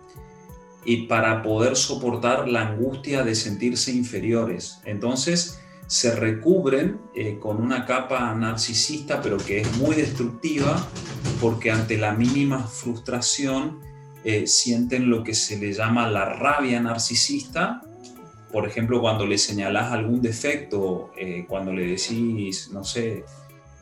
y 0.85 1.07
para 1.07 1.43
poder 1.43 1.77
soportar 1.77 2.49
la 2.49 2.69
angustia 2.69 3.23
de 3.23 3.35
sentirse 3.35 3.93
inferiores. 3.93 4.81
Entonces 4.85 5.61
se 5.87 6.15
recubren 6.15 6.99
eh, 7.15 7.39
con 7.41 7.63
una 7.63 7.85
capa 7.85 8.33
narcisista, 8.35 9.21
pero 9.21 9.39
que 9.39 9.61
es 9.61 9.77
muy 9.77 9.97
destructiva, 9.97 10.87
porque 11.41 11.71
ante 11.71 11.99
la 11.99 12.13
mínima 12.13 12.63
frustración 12.63 13.81
eh, 14.25 14.47
sienten 14.47 15.11
lo 15.11 15.25
que 15.25 15.35
se 15.35 15.59
le 15.59 15.73
llama 15.73 16.09
la 16.09 16.27
rabia 16.27 16.81
narcisista. 16.81 17.83
Por 18.53 18.67
ejemplo, 18.67 19.01
cuando 19.01 19.27
le 19.27 19.37
señalás 19.37 19.93
algún 19.93 20.23
defecto, 20.23 21.11
cuando 21.49 21.71
le 21.71 21.87
decís, 21.87 22.71
no 22.73 22.83
sé, 22.83 23.25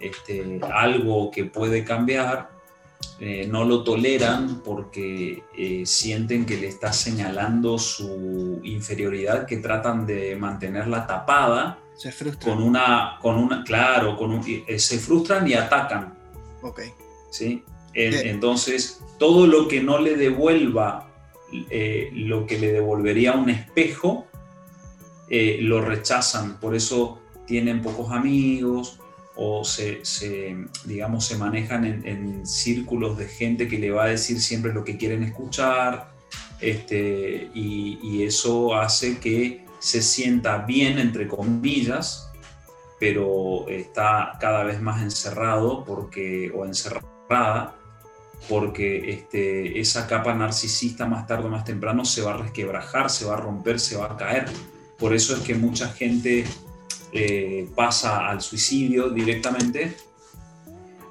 este, 0.01 0.61
algo 0.73 1.31
que 1.31 1.45
puede 1.45 1.85
cambiar, 1.85 2.57
eh, 3.19 3.47
no 3.49 3.65
lo 3.65 3.83
toleran 3.83 4.61
porque 4.63 5.43
eh, 5.57 5.87
sienten 5.87 6.45
que 6.45 6.59
le 6.59 6.67
está 6.67 6.93
señalando 6.93 7.79
su 7.79 8.61
inferioridad, 8.63 9.47
que 9.47 9.57
tratan 9.57 10.07
de 10.07 10.37
mantenerla 10.37 11.07
tapada. 11.07 11.79
Se 11.97 12.13
frustran. 12.13 12.55
Con 12.55 12.63
una, 12.63 13.19
con 13.23 13.37
una, 13.37 13.65
claro, 13.65 14.17
con 14.17 14.43
eh, 14.47 14.79
se 14.79 14.99
frustran 14.99 15.49
y 15.49 15.55
atacan. 15.55 16.15
Ok. 16.63 16.81
¿sí? 17.31 17.65
entonces, 17.95 19.01
todo 19.19 19.47
lo 19.47 19.69
que 19.69 19.83
no 19.83 19.99
le 19.99 20.17
devuelva 20.17 21.11
lo 22.13 22.45
que 22.45 22.59
le 22.59 22.73
devolvería 22.73 23.33
un 23.33 23.49
espejo, 23.49 24.27
lo 25.31 25.81
rechazan. 25.81 26.61
Por 26.61 26.75
eso 26.75 27.23
tienen 27.47 27.81
pocos 27.81 28.13
amigos, 28.13 28.99
o 29.37 29.65
se, 29.65 30.03
digamos, 30.85 31.27
se 31.27 31.37
manejan 31.37 31.85
en, 31.85 32.47
círculos 32.47 33.19
de 33.19 33.27
gente 33.29 33.69
que 33.69 33.79
le 33.79 33.91
va 33.91 34.05
a 34.05 34.09
decir 34.09 34.41
siempre 34.41 34.73
lo 34.73 34.83
que 34.83 34.97
quieren 34.97 35.23
escuchar, 35.23 36.11
este, 36.61 37.51
y, 37.55 38.23
eso 38.23 38.75
hace 38.75 39.19
que 39.19 39.65
se 39.79 40.03
sienta 40.03 40.59
bien, 40.59 40.99
entre 40.99 41.29
comillas, 41.29 42.33
pero 42.99 43.69
está 43.69 44.33
cada 44.41 44.65
vez 44.65 44.81
más 44.81 45.03
encerrado 45.03 45.85
porque, 45.85 46.51
o 46.55 46.65
encerrada, 46.65 47.77
porque 48.49 49.11
este, 49.11 49.79
esa 49.79 50.07
capa 50.07 50.35
narcisista 50.35 51.07
más 51.07 51.27
tarde 51.27 51.45
o 51.45 51.51
más 51.51 51.65
temprano 51.65 52.05
se 52.05 52.23
va 52.23 52.35
a 52.35 52.39
resquebrajar, 52.39 53.11
se 53.11 53.27
va 53.27 53.35
a 53.35 53.37
romper, 53.37 53.79
se 53.79 53.97
va 53.97 54.07
a 54.07 54.17
caer. 54.17 54.47
Por 54.99 55.15
eso 55.15 55.37
es 55.37 55.43
que 55.43 55.55
mucha 55.55 55.89
gente 55.89 56.45
eh, 57.17 57.69
pasa 57.75 58.29
al 58.29 58.41
suicidio 58.41 59.11
directamente 59.11 59.97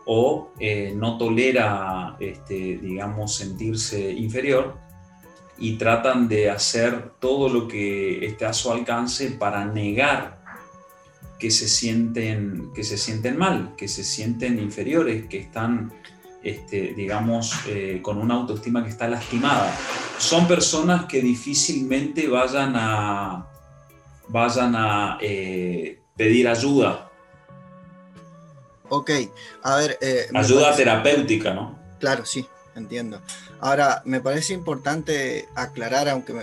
o 0.05 0.51
eh, 0.59 0.93
no 0.95 1.17
tolera, 1.17 2.15
este, 2.19 2.77
digamos, 2.77 3.35
sentirse 3.35 4.11
inferior 4.11 4.77
y 5.57 5.77
tratan 5.77 6.27
de 6.27 6.49
hacer 6.49 7.11
todo 7.19 7.49
lo 7.49 7.67
que 7.67 8.25
esté 8.25 8.45
a 8.45 8.53
su 8.53 8.71
alcance 8.71 9.31
para 9.31 9.65
negar 9.65 10.43
que 11.39 11.51
se 11.51 11.67
sienten, 11.67 12.71
que 12.73 12.83
se 12.83 12.97
sienten 12.97 13.37
mal, 13.37 13.73
que 13.77 13.87
se 13.87 14.03
sienten 14.03 14.59
inferiores, 14.59 15.27
que 15.27 15.39
están, 15.39 15.91
este, 16.43 16.93
digamos, 16.93 17.53
eh, 17.67 17.99
con 18.01 18.17
una 18.17 18.35
autoestima 18.35 18.83
que 18.83 18.89
está 18.89 19.07
lastimada. 19.07 19.75
Son 20.17 20.47
personas 20.47 21.05
que 21.05 21.21
difícilmente 21.21 22.27
vayan 22.27 22.73
a, 22.75 23.47
vayan 24.27 24.75
a 24.75 25.17
eh, 25.21 25.99
pedir 26.15 26.47
ayuda. 26.47 27.09
Ok, 28.89 29.11
a 29.63 29.75
ver. 29.77 29.97
Eh, 30.01 30.27
ayuda 30.33 30.75
terapéutica, 30.75 31.53
¿no? 31.53 31.77
Claro, 31.99 32.25
sí, 32.25 32.47
entiendo. 32.75 33.21
Ahora, 33.59 34.01
me 34.05 34.21
parece 34.21 34.53
importante 34.53 35.47
aclarar, 35.55 36.09
aunque 36.09 36.33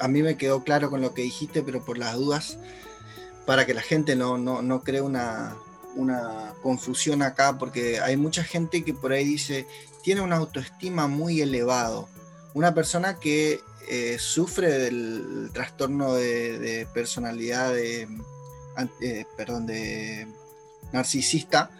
a, 0.00 0.08
mí 0.08 0.22
me 0.22 0.36
quedó 0.36 0.64
claro 0.64 0.88
con 0.88 1.00
lo 1.00 1.12
que 1.12 1.22
dijiste, 1.22 1.62
pero 1.62 1.84
por 1.84 1.98
las 1.98 2.14
dudas, 2.14 2.58
para 3.44 3.66
que 3.66 3.74
la 3.74 3.82
gente 3.82 4.16
no, 4.16 4.38
no, 4.38 4.82
cree 4.82 5.02
una, 5.02 5.56
una 5.94 6.54
confusión 6.62 7.22
acá, 7.22 7.58
porque 7.58 8.00
hay 8.00 8.16
mucha 8.16 8.44
gente 8.44 8.82
que 8.82 8.94
por 8.94 9.12
ahí 9.12 9.24
dice, 9.24 9.66
tiene 10.02 10.22
una 10.22 10.36
autoestima 10.36 11.06
muy 11.06 11.40
elevado. 11.42 12.08
Una 12.54 12.74
persona 12.74 13.18
que 13.18 13.60
eh, 13.88 14.16
sufre 14.18 14.68
del 14.78 15.50
trastorno 15.52 16.14
de, 16.14 16.86
personalidad 16.94 17.72
de, 17.72 18.08
eh, 19.00 19.24
perdón, 19.36 19.66
de 19.66 20.26
narcisista, 20.92 21.70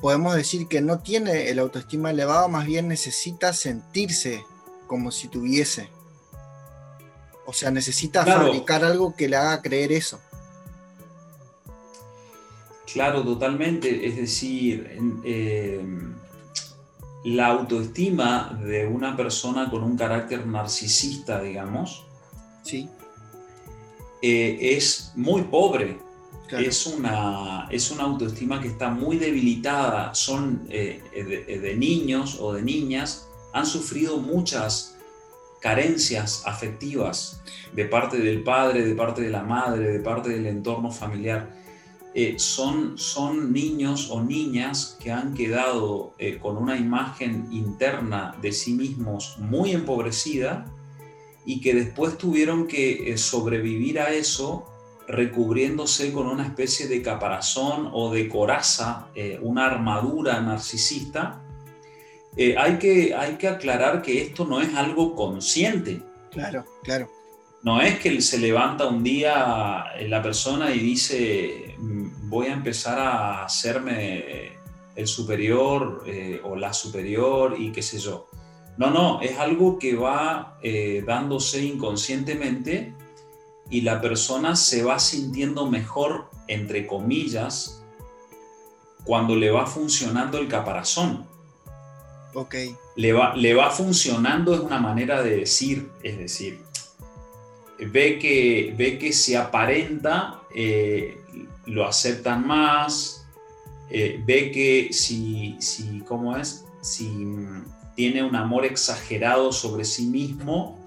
podemos 0.00 0.34
decir 0.34 0.68
que 0.68 0.80
no 0.80 1.00
tiene 1.00 1.48
el 1.48 1.58
autoestima 1.58 2.10
elevado, 2.10 2.48
más 2.48 2.66
bien 2.66 2.88
necesita 2.88 3.52
sentirse 3.52 4.44
como 4.86 5.10
si 5.10 5.28
tuviese. 5.28 5.88
O 7.46 7.52
sea, 7.52 7.70
necesita 7.70 8.24
fabricar 8.24 8.84
algo 8.84 9.14
que 9.16 9.28
le 9.28 9.36
haga 9.36 9.62
creer 9.62 9.92
eso. 9.92 10.20
Claro, 12.92 13.24
totalmente. 13.24 14.06
Es 14.06 14.16
decir, 14.16 14.98
eh, 15.24 15.82
la 17.24 17.48
autoestima 17.48 18.58
de 18.64 18.86
una 18.86 19.16
persona 19.16 19.70
con 19.70 19.82
un 19.82 19.96
carácter 19.96 20.46
narcisista, 20.46 21.40
digamos, 21.40 22.04
sí. 22.62 22.88
Eh, 24.22 24.76
es 24.76 25.12
muy 25.16 25.42
pobre. 25.42 25.98
Es, 26.50 26.86
una, 26.86 27.66
es 27.70 27.90
una 27.90 28.04
autoestima 28.04 28.60
que 28.60 28.68
está 28.68 28.90
muy 28.90 29.16
debilitada. 29.16 30.14
Son 30.14 30.66
eh, 30.68 31.02
de, 31.14 31.76
niños 31.76 32.38
o 32.40 32.52
de 32.52 32.60
niñas, 32.60 33.26
han 33.54 33.64
sufrido 33.64 34.18
muchas 34.18 34.98
carencias 35.60 36.42
afectivas 36.44 37.40
de 37.72 37.86
parte 37.86 38.18
del 38.18 38.42
padre, 38.42 38.84
de 38.84 38.94
parte 38.94 39.22
de 39.22 39.30
la 39.30 39.42
madre, 39.42 39.92
de 39.92 40.00
parte 40.00 40.28
del 40.28 40.46
entorno 40.46 40.90
familiar. 40.90 41.56
Eh, 42.14 42.34
son, 42.38 42.98
son 42.98 43.54
niños 43.54 44.10
o 44.10 44.22
niñas 44.22 44.98
que 45.00 45.10
han 45.10 45.32
quedado 45.32 46.12
eh, 46.18 46.38
con 46.38 46.58
una 46.58 46.76
imagen 46.76 47.48
interna 47.50 48.36
de 48.42 48.52
sí 48.52 48.74
mismos 48.74 49.36
muy 49.38 49.72
empobrecida 49.72 50.66
y 51.46 51.62
que 51.62 51.74
después 51.74 52.18
tuvieron 52.18 52.66
que 52.66 53.12
eh, 53.12 53.16
sobrevivir 53.16 53.98
a 53.98 54.10
eso 54.10 54.68
recubriéndose 55.08 56.12
con 56.12 56.26
una 56.26 56.44
especie 56.44 56.86
de 56.86 57.00
caparazón 57.00 57.88
o 57.92 58.12
de 58.12 58.28
coraza, 58.28 59.08
una 59.40 59.66
armadura 59.66 60.40
narcisista. 60.40 61.42
hay, 62.36 62.78
que, 62.78 63.12
hay 63.14 63.34
que 63.34 63.48
aclarar 63.48 64.00
que 64.00 64.22
esto 64.22 64.44
no 64.44 64.60
es 64.60 64.72
algo 64.74 65.16
consciente. 65.16 66.00
Claro, 66.30 66.64
claro. 66.84 67.10
No 67.62 67.80
es 67.82 67.98
que 67.98 68.20
se 68.22 68.38
levanta 68.38 68.86
un 68.86 69.02
día 69.02 69.84
la 70.06 70.22
persona 70.22 70.72
y 70.72 70.78
dice, 70.78 71.76
voy 72.32 72.46
a 72.46 72.54
empezar 72.54 72.98
a 72.98 73.44
hacerme 73.44 74.56
el 74.96 75.06
superior 75.06 76.02
eh, 76.06 76.40
o 76.42 76.56
la 76.56 76.72
superior 76.72 77.56
y 77.58 77.72
qué 77.72 77.82
sé 77.82 77.98
yo. 77.98 78.26
No, 78.78 78.90
no, 78.90 79.20
es 79.20 79.38
algo 79.38 79.78
que 79.78 79.94
va 79.94 80.58
eh, 80.62 81.04
dándose 81.06 81.62
inconscientemente 81.62 82.94
y 83.68 83.82
la 83.82 84.00
persona 84.00 84.56
se 84.56 84.82
va 84.82 84.98
sintiendo 84.98 85.68
mejor, 85.68 86.30
entre 86.48 86.86
comillas, 86.86 87.84
cuando 89.04 89.36
le 89.36 89.50
va 89.50 89.66
funcionando 89.66 90.38
el 90.38 90.48
caparazón. 90.48 91.26
Ok. 92.32 92.54
Le 92.96 93.12
va, 93.12 93.36
le 93.36 93.52
va 93.52 93.70
funcionando 93.70 94.54
es 94.54 94.60
una 94.60 94.80
manera 94.80 95.22
de 95.22 95.36
decir, 95.36 95.90
es 96.02 96.16
decir, 96.16 96.62
ve 97.78 98.18
que, 98.18 98.74
ve 98.74 98.98
que 98.98 99.12
se 99.12 99.36
aparenta, 99.36 100.40
eh, 100.54 101.21
lo 101.66 101.86
aceptan 101.86 102.46
más, 102.46 103.26
eh, 103.90 104.20
ve 104.24 104.50
que 104.50 104.92
si, 104.92 105.56
si, 105.60 106.00
¿cómo 106.00 106.36
es? 106.36 106.64
Si 106.80 107.36
tiene 107.94 108.22
un 108.22 108.36
amor 108.36 108.64
exagerado 108.64 109.52
sobre 109.52 109.84
sí 109.84 110.06
mismo, 110.06 110.78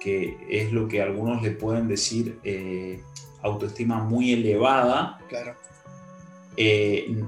que 0.00 0.36
es 0.50 0.72
lo 0.72 0.88
que 0.88 1.00
algunos 1.00 1.42
le 1.42 1.52
pueden 1.52 1.88
decir 1.88 2.38
eh, 2.44 3.00
autoestima 3.42 4.02
muy 4.02 4.32
elevada, 4.32 5.18
claro. 5.28 5.56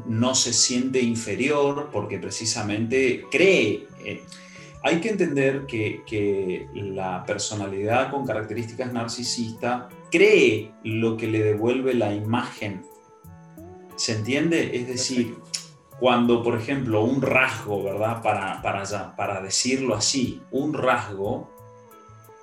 no 0.07 0.35
se 0.35 0.53
siente 0.53 1.01
inferior 1.01 1.89
porque 1.93 2.19
precisamente 2.19 3.25
cree 3.31 3.87
hay 4.85 5.01
que 5.01 5.09
entender 5.09 5.65
que, 5.67 6.69
la 6.75 7.25
personalidad 7.25 8.11
con 8.11 8.27
características 8.27 8.93
narcisistas 8.93 9.87
cree 10.15 10.71
lo 10.85 11.17
que 11.17 11.27
le 11.27 11.43
devuelve 11.43 11.93
la 11.93 12.15
imagen. 12.15 12.87
¿Se 13.97 14.13
entiende? 14.13 14.77
Es 14.77 14.87
decir, 14.87 15.35
cuando, 15.99 16.41
por 16.41 16.57
ejemplo, 16.57 17.03
un 17.03 17.21
rasgo, 17.21 17.83
¿verdad? 17.83 18.23
Para, 18.23 18.63
para, 18.63 19.17
para 19.17 19.43
decirlo 19.43 19.97
así, 19.97 20.41
un 20.53 20.73
rasgo, 20.73 21.51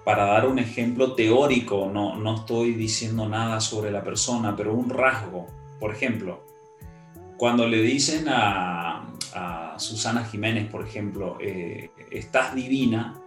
para 0.03 0.25
dar 0.25 0.47
un 0.47 0.60
ejemplo 0.60 1.13
teórico, 1.13 1.89
no, 1.93 2.17
no 2.17 2.36
estoy 2.36 2.73
diciendo 2.73 3.29
nada 3.29 3.62
sobre 3.62 3.89
la 3.89 4.03
persona, 4.03 4.53
pero 4.53 4.73
un 4.73 4.89
rasgo, 4.89 5.47
por 5.79 5.95
ejemplo, 5.95 6.43
cuando 7.38 7.69
le 7.69 7.81
dicen 7.81 8.25
a, 8.27 9.13
a 9.34 9.79
Susana 9.79 10.25
Jiménez, 10.25 10.69
por 10.69 10.86
ejemplo, 10.86 11.38
eh, 11.39 11.91
estás 12.12 12.53
divina, 12.53 13.20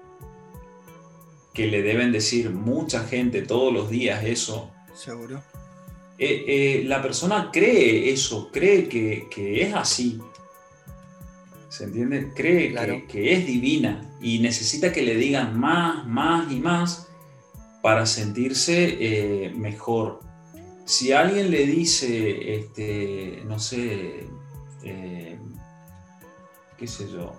que 1.54 1.66
le 1.68 1.82
deben 1.82 2.12
decir 2.12 2.50
mucha 2.50 3.04
gente 3.04 3.42
todos 3.42 3.72
los 3.72 3.88
días 3.88 4.24
eso. 4.24 4.70
Seguro. 4.94 5.42
Eh, 6.18 6.44
eh, 6.46 6.84
la 6.84 7.00
persona 7.00 7.50
cree 7.52 8.10
eso, 8.10 8.50
cree 8.52 8.88
que, 8.88 9.62
es 9.62 9.74
así. 9.74 10.20
¿Se 11.68 11.84
entiende? 11.84 12.30
Cree 12.34 12.74
que, 12.74 13.06
que, 13.06 13.32
es 13.32 13.46
divina 13.46 14.14
y 14.20 14.38
necesita 14.40 14.92
que 14.92 15.02
le 15.02 15.16
digan 15.16 15.58
más, 15.58 16.06
más 16.06 16.52
y 16.52 16.60
más 16.60 17.08
para 17.82 18.06
sentirse 18.06 19.52
mejor. 19.56 20.20
Si 20.84 21.12
alguien 21.12 21.50
le 21.50 21.66
dice, 21.66 22.54
este, 22.54 23.42
no 23.46 23.58
sé, 23.58 24.26
qué 26.76 26.86
sé 26.86 27.10
yo, 27.10 27.32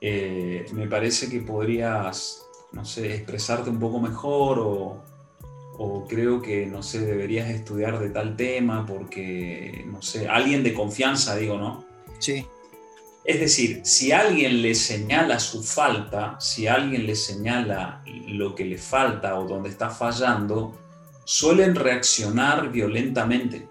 eh, 0.00 0.66
me 0.72 0.86
parece 0.86 1.28
que 1.28 1.40
podrías, 1.40 2.46
no 2.72 2.84
sé, 2.84 3.14
expresarte 3.14 3.70
un 3.70 3.78
poco 3.78 4.00
mejor 4.00 4.58
o, 4.60 5.04
creo 6.08 6.42
que, 6.42 6.66
no 6.66 6.82
sé, 6.82 7.00
deberías 7.00 7.48
estudiar 7.48 7.98
de 7.98 8.10
tal 8.10 8.36
tema 8.36 8.84
porque, 8.84 9.84
no 9.86 10.02
sé, 10.02 10.28
alguien 10.28 10.62
de 10.62 10.74
confianza, 10.74 11.36
digo, 11.36 11.56
¿no? 11.56 11.84
Sí. 12.18 12.46
Es 13.24 13.40
decir, 13.40 13.80
si 13.84 14.12
alguien 14.12 14.60
le 14.60 14.74
señala 14.74 15.40
su 15.40 15.62
falta, 15.62 16.38
si 16.38 16.66
alguien 16.66 17.06
le 17.06 17.14
señala 17.14 18.02
lo 18.28 18.54
que 18.54 18.64
le 18.64 18.76
falta 18.76 19.38
o 19.38 19.46
donde 19.46 19.70
está 19.70 19.88
fallando, 19.88 20.76
suelen 21.24 21.74
reaccionar 21.74 22.70
violentamente. 22.70 23.66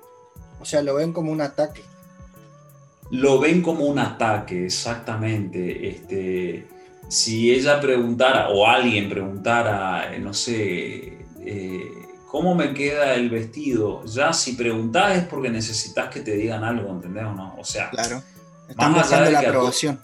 O 0.60 0.66
sea, 0.66 0.82
lo 0.82 0.96
ven 0.96 1.14
como 1.14 1.32
un 1.32 1.42
ataque 1.42 1.84
lo 3.12 3.40
ven 3.40 3.62
como 3.62 3.86
un 3.86 4.00
ataque, 4.00 4.66
exactamente. 4.66 5.90
Este, 5.90 6.68
si 7.10 7.52
ella 7.52 7.82
preguntara 7.82 8.50
o 8.50 8.66
alguien 8.66 9.10
preguntara, 9.10 10.16
eh, 10.16 10.20
no 10.20 10.34
sé, 10.34 11.26
eh, 11.42 11.92
¿cómo 12.28 12.56
me 12.56 12.74
queda 12.74 13.16
el 13.16 13.30
vestido? 13.30 14.06
Ya 14.06 14.32
si 14.32 14.54
preguntás 14.54 15.18
es 15.18 15.24
porque 15.26 15.50
necesitas 15.50 16.10
que 16.10 16.22
te 16.22 16.36
digan 16.36 16.64
algo, 16.64 16.90
¿entendés 16.92 17.26
o 17.26 17.34
no? 17.34 17.56
O 17.58 17.66
sea, 17.66 17.90
claro. 17.90 18.24
Están 18.70 18.94
buscando 18.94 19.32
la 19.32 19.40
aprobación. 19.40 20.00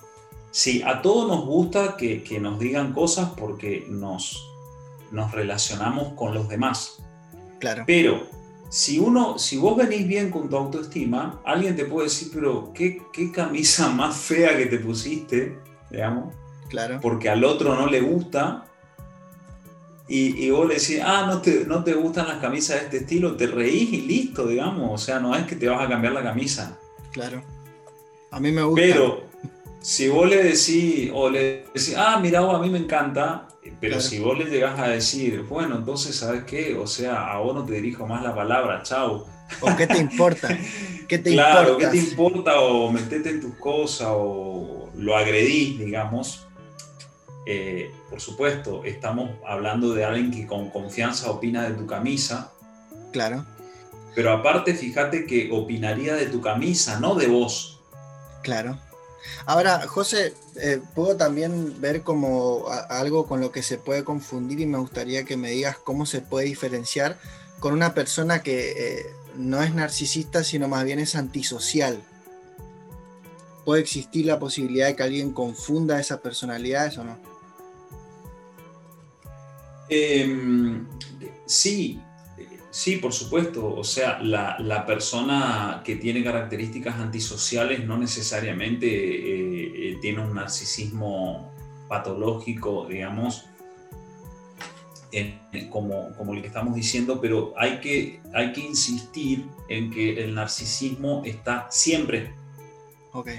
sí, 0.49 0.81
a 0.83 1.01
todos 1.01 1.27
nos 1.27 1.45
gusta 1.45 1.95
que, 1.95 2.23
que, 2.23 2.39
nos 2.39 2.59
digan 2.59 2.91
cosas 2.91 3.29
porque 3.37 3.85
nos, 3.87 4.43
nos 5.11 5.31
relacionamos 5.31 6.13
con 6.13 6.33
los 6.33 6.49
demás. 6.49 6.97
Claro. 7.59 7.83
Pero 7.85 8.27
si 8.69 8.99
uno, 8.99 9.37
si 9.37 9.57
vos 9.57 9.77
venís 9.77 10.07
bien 10.07 10.31
con 10.31 10.49
tu 10.49 10.57
autoestima, 10.57 11.41
alguien 11.45 11.75
te 11.75 11.85
puede 11.85 12.07
decir, 12.07 12.29
pero 12.33 12.73
qué, 12.73 13.01
camisa 13.31 13.89
más 13.91 14.17
fea 14.17 14.57
que 14.57 14.65
te 14.65 14.79
pusiste, 14.79 15.59
digamos. 15.91 16.33
Claro. 16.69 16.99
Porque 17.01 17.29
al 17.29 17.43
otro 17.43 17.75
no 17.75 17.87
le 17.87 18.01
gusta. 18.01 18.65
y, 20.07 20.49
vos 20.51 20.67
le 20.67 20.75
decís, 20.75 20.99
ah, 21.03 21.25
no 21.27 21.41
te, 21.41 21.65
no 21.65 21.83
te 21.83 21.93
gustan 21.93 22.27
las 22.27 22.37
camisas 22.37 22.79
de 22.79 22.85
este 22.85 22.97
estilo, 22.97 23.35
te 23.35 23.47
reís 23.47 23.91
y 23.91 24.01
listo, 24.01 24.47
digamos. 24.47 25.01
O 25.01 25.03
sea, 25.03 25.19
no 25.19 25.35
es 25.35 25.45
que 25.45 25.55
te 25.55 25.67
vas 25.67 25.81
a 25.81 25.89
cambiar 25.89 26.13
la 26.13 26.23
camisa. 26.23 26.77
Claro. 27.11 27.43
A 28.31 28.39
mí 28.39 28.51
me 28.51 28.63
gusta. 28.63 28.81
Pero 28.81 29.23
si 29.85 30.09
vos 30.09 30.27
le 30.27 30.43
decís, 30.43 31.11
o 31.13 31.29
le 31.29 31.65
decís, 31.73 31.93
ah, 31.95 32.19
mira, 32.19 32.39
a 32.39 32.59
mí 32.59 32.69
me 32.69 32.79
encanta, 32.79 33.47
pero 33.79 34.01
si 34.01 34.17
vos 34.19 34.37
le 34.37 34.45
llegás 34.45 34.79
a 34.79 34.87
decir, 34.87 35.43
bueno, 35.43 35.75
entonces, 35.75 36.15
¿sabes 36.15 36.43
qué? 36.43 36.75
O 36.75 36.87
sea, 36.87 37.31
a 37.31 37.37
vos 37.37 37.53
no 37.53 37.63
te 37.63 37.73
dirijo 37.73 38.07
más 38.07 38.23
la 38.23 38.33
palabra, 38.33 38.81
chau. 38.83 39.25
¿O 39.61 39.75
qué 39.77 39.85
te 39.85 39.97
importa? 39.97 40.49
¿Qué 41.07 41.19
te 41.19 41.33
claro, 41.33 41.77
¿qué 41.77 41.85
te 41.85 41.97
importa? 41.97 42.59
O 42.61 42.91
metete 42.91 43.29
en 43.29 43.41
tus 43.41 43.53
cosas, 43.55 44.07
o 44.09 44.89
lo 44.95 45.15
agredís, 45.15 45.77
digamos. 45.77 46.47
Eh, 47.45 47.93
por 48.09 48.19
supuesto, 48.19 48.83
estamos 48.83 49.31
hablando 49.45 49.93
de 49.93 50.03
alguien 50.03 50.31
que 50.31 50.47
con 50.47 50.69
confianza 50.69 51.29
opina 51.29 51.69
de 51.69 51.75
tu 51.75 51.85
camisa. 51.85 52.51
Claro. 53.11 53.45
Pero 54.15 54.31
aparte, 54.31 54.73
fíjate 54.73 55.25
que 55.25 55.49
opinaría 55.51 56.15
de 56.15 56.25
tu 56.27 56.41
camisa, 56.41 56.99
no 56.99 57.15
de 57.15 57.27
vos. 57.27 57.81
Claro. 58.41 58.79
Ahora, 59.45 59.87
José, 59.87 60.33
eh, 60.55 60.81
puedo 60.93 61.17
también 61.17 61.79
ver 61.81 62.01
como 62.01 62.65
algo 62.89 63.27
con 63.27 63.41
lo 63.41 63.51
que 63.51 63.63
se 63.63 63.77
puede 63.77 64.03
confundir 64.03 64.59
y 64.59 64.65
me 64.65 64.77
gustaría 64.77 65.23
que 65.23 65.37
me 65.37 65.51
digas 65.51 65.77
cómo 65.77 66.05
se 66.05 66.21
puede 66.21 66.45
diferenciar 66.47 67.17
con 67.59 67.73
una 67.73 67.93
persona 67.93 68.41
que 68.41 68.71
eh, 68.71 69.05
no 69.35 69.61
es 69.61 69.73
narcisista, 69.73 70.43
sino 70.43 70.67
más 70.67 70.83
bien 70.85 70.99
es 70.99 71.15
antisocial. 71.15 72.01
¿Puede 73.65 73.81
existir 73.81 74.25
la 74.25 74.39
posibilidad 74.39 74.87
de 74.87 74.95
que 74.95 75.03
alguien 75.03 75.31
confunda 75.31 75.99
esas 75.99 76.19
personalidades 76.19 76.97
o 76.97 77.03
no? 77.03 77.17
Em, 79.89 80.87
sí, 81.45 81.99
sí, 82.71 82.97
por 82.97 83.13
supuesto. 83.13 83.73
O 83.73 83.83
sea, 83.83 84.19
la, 84.21 84.85
persona 84.85 85.81
que 85.85 85.95
tiene 85.95 86.23
características 86.23 86.95
antisociales 86.95 87.85
no 87.85 87.97
necesariamente 87.97 88.87
eh, 88.87 89.91
eh, 89.91 89.97
tiene 90.01 90.21
un 90.21 90.33
narcisismo 90.33 91.51
patológico, 91.87 92.87
digamos, 92.87 93.45
como, 95.69 96.11
como 96.17 96.33
el 96.33 96.41
que 96.41 96.47
estamos 96.47 96.75
diciendo, 96.75 97.21
pero 97.21 97.53
hay 97.55 97.79
que, 97.79 98.19
hay 98.33 98.51
que 98.51 98.61
insistir 98.61 99.45
en 99.69 99.89
que 99.91 100.21
el 100.23 100.33
narcisismo 100.33 101.21
está 101.25 101.67
siempre. 101.71 102.33
Ok. 103.13 103.29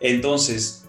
Entonces, 0.00 0.84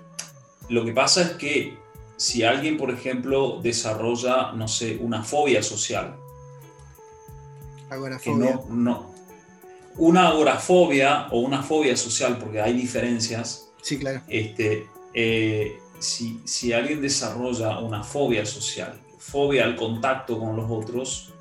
lo 0.69 0.83
que 0.83 0.91
pasa 0.91 1.21
es 1.21 1.29
que 1.31 1.77
si 2.17 2.43
alguien, 2.43 2.77
por 2.77 2.91
ejemplo, 2.91 3.59
desarrolla, 3.61 4.51
no 4.53 4.67
sé, 4.67 4.97
una 5.01 5.23
fobia 5.23 5.61
social. 5.61 6.15
Agorafobia. 7.89 8.61
No, 8.69 8.75
no, 8.75 9.15
una 9.97 10.27
agorafobia 10.29 11.27
o 11.31 11.39
una 11.39 11.61
fobia 11.61 11.95
social, 11.95 12.37
porque 12.37 12.61
hay 12.61 12.73
diferencias. 12.73 13.69
Sí, 13.81 13.97
claro. 13.97 14.21
Este, 14.27 14.87
eh, 15.13 15.79
si, 15.99 16.41
si, 16.45 16.73
alguien 16.73 17.01
desarrolla 17.01 17.79
una 17.79 18.03
fobia 18.03 18.45
social, 18.45 18.99
fobia 19.17 19.63
al 19.65 19.75
contacto 19.75 20.39
con 20.39 20.55
los 20.55 20.69
otros, 20.69 21.33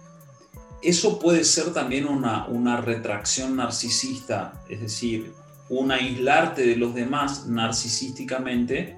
eso 0.82 1.18
puede 1.18 1.44
ser 1.44 1.72
también 1.72 2.06
una, 2.06 2.46
una 2.46 2.80
retracción 2.80 3.56
narcisista, 3.56 4.62
es 4.68 4.80
decir, 4.80 5.32
un 5.70 5.90
aislarte 5.90 6.66
de 6.66 6.76
los 6.76 6.94
demás 6.94 7.46
narcisísticamente, 7.46 8.96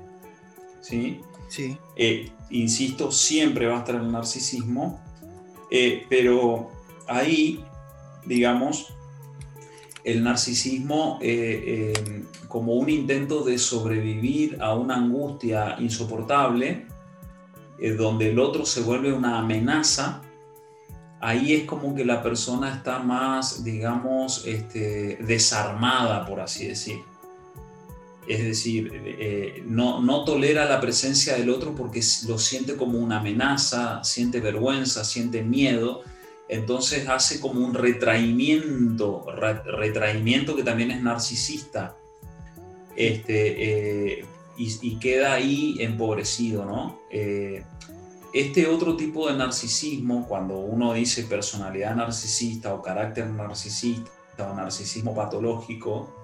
¿sí? 0.80 1.20
Sí. 1.48 1.78
Eh, 1.96 2.30
insisto, 2.50 3.10
siempre 3.10 3.66
va 3.66 3.76
a 3.76 3.78
estar 3.80 3.94
el 3.94 4.10
narcisismo, 4.10 5.00
eh, 5.70 6.06
pero 6.08 6.70
ahí, 7.06 7.64
digamos, 8.24 8.92
el 10.04 10.22
narcisismo 10.22 11.18
eh, 11.20 11.92
como 12.48 12.74
un 12.74 12.88
intento 12.88 13.42
de 13.42 13.58
sobrevivir 13.58 14.58
a 14.60 14.74
una 14.74 14.96
angustia 14.96 15.76
insoportable, 15.80 16.86
donde 17.98 18.30
el 18.30 18.38
otro 18.38 18.64
se 18.64 18.80
vuelve 18.80 19.12
una 19.12 19.38
amenaza, 19.38 20.22
ahí 21.20 21.52
es 21.52 21.64
como 21.64 21.94
que 21.94 22.06
la 22.06 22.22
persona 22.22 22.74
está 22.74 23.00
más, 23.00 23.64
digamos, 23.64 24.46
este, 24.46 25.18
desarmada, 25.20 26.24
por 26.24 26.40
así 26.40 26.68
decir 26.68 27.00
es 28.28 28.42
decir, 28.42 28.90
eh, 29.04 29.62
no, 29.66 30.00
no, 30.00 30.24
tolera 30.24 30.64
la 30.64 30.80
presencia 30.80 31.36
del 31.36 31.50
otro 31.50 31.74
porque 31.74 32.00
lo 32.26 32.38
siente 32.38 32.76
como 32.76 32.98
una 32.98 33.20
amenaza, 33.20 34.02
siente 34.02 34.40
vergüenza, 34.40 35.04
siente 35.04 35.42
miedo, 35.42 36.02
entonces 36.48 37.08
hace 37.08 37.40
como 37.40 37.64
un 37.64 37.74
retraimiento, 37.74 39.26
retraimiento 39.30 40.54
que 40.56 40.62
también 40.62 40.90
es 40.90 41.02
narcisista, 41.02 41.96
este, 42.96 44.18
eh, 44.18 44.24
y, 44.56 44.96
queda 44.98 45.34
ahí 45.34 45.76
empobrecido, 45.80 46.64
¿no? 46.64 47.00
Eh, 47.10 47.62
este 48.32 48.66
otro 48.66 48.96
tipo 48.96 49.28
de 49.28 49.36
narcisismo, 49.36 50.26
cuando 50.26 50.58
uno 50.58 50.94
dice 50.94 51.24
personalidad 51.24 51.94
narcisista 51.94 52.74
o 52.74 52.82
carácter 52.82 53.28
narcisista 53.28 54.10
o 54.50 54.54
narcisismo 54.54 55.14
patológico, 55.14 56.15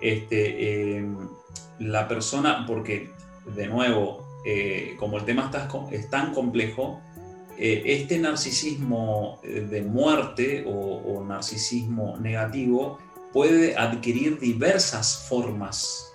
este, 0.00 0.96
em, 0.98 1.16
la 1.78 2.08
persona, 2.08 2.64
porque 2.66 3.10
de 3.54 3.66
nuevo, 3.66 4.26
eh, 4.44 4.96
como 4.98 5.18
el 5.18 5.24
tema 5.24 5.46
está, 5.46 5.68
es 5.90 6.10
tan 6.10 6.32
complejo, 6.32 7.00
eh, 7.58 7.82
este 7.86 8.18
narcisismo 8.18 9.40
eh, 9.42 9.66
de 9.68 9.82
muerte 9.82 10.64
o, 10.66 11.24
narcisismo 11.26 12.16
negativo 12.18 12.98
puede 13.32 13.76
adquirir 13.76 14.38
diversas 14.38 15.26
formas, 15.28 16.12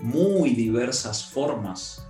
muy 0.00 0.50
diversas 0.50 1.24
formas. 1.24 2.04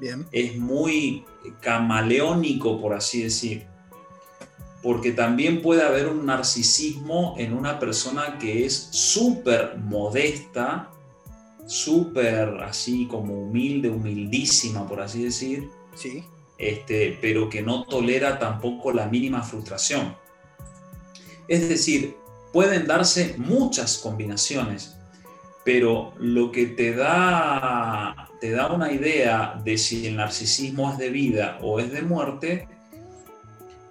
Bien. 0.00 0.26
Es 0.32 0.56
muy 0.56 1.24
camaleónico, 1.60 2.80
por 2.80 2.94
así 2.94 3.22
decir 3.22 3.69
porque 4.82 5.12
también 5.12 5.60
puede 5.60 5.82
haber 5.82 6.08
un 6.08 6.24
narcisismo 6.24 7.34
en 7.38 7.52
una 7.52 7.78
persona 7.78 8.38
que 8.38 8.64
es 8.64 8.88
súper 8.90 9.76
modesta, 9.78 10.90
súper 11.66 12.60
así 12.62 13.06
como 13.06 13.34
humilde, 13.34 13.90
humildísima, 13.90 14.88
por 14.88 15.00
así 15.00 15.24
decir, 15.24 15.68
sí. 15.94 16.24
este, 16.56 17.18
pero 17.20 17.50
que 17.50 17.62
no 17.62 17.84
tolera 17.84 18.38
tampoco 18.38 18.92
la 18.92 19.06
mínima 19.06 19.42
frustración. 19.42 20.16
Es 21.46 21.68
decir, 21.68 22.16
pueden 22.52 22.86
darse 22.86 23.34
muchas 23.36 23.98
combinaciones, 23.98 24.96
pero 25.62 26.14
lo 26.18 26.50
que 26.50 26.66
te 26.66 26.94
da, 26.94 28.30
te 28.40 28.50
da 28.50 28.72
una 28.72 28.92
idea 28.92 29.60
de 29.62 29.76
si 29.76 30.06
el 30.06 30.16
narcisismo 30.16 30.92
es 30.92 30.98
de 30.98 31.10
vida 31.10 31.58
o 31.60 31.80
es 31.80 31.92
de 31.92 32.00
muerte 32.00 32.66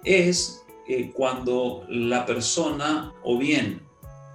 es 0.04 0.62
eh, 0.92 1.12
cuando 1.14 1.84
la 1.88 2.26
persona 2.26 3.14
o 3.22 3.38
bien 3.38 3.82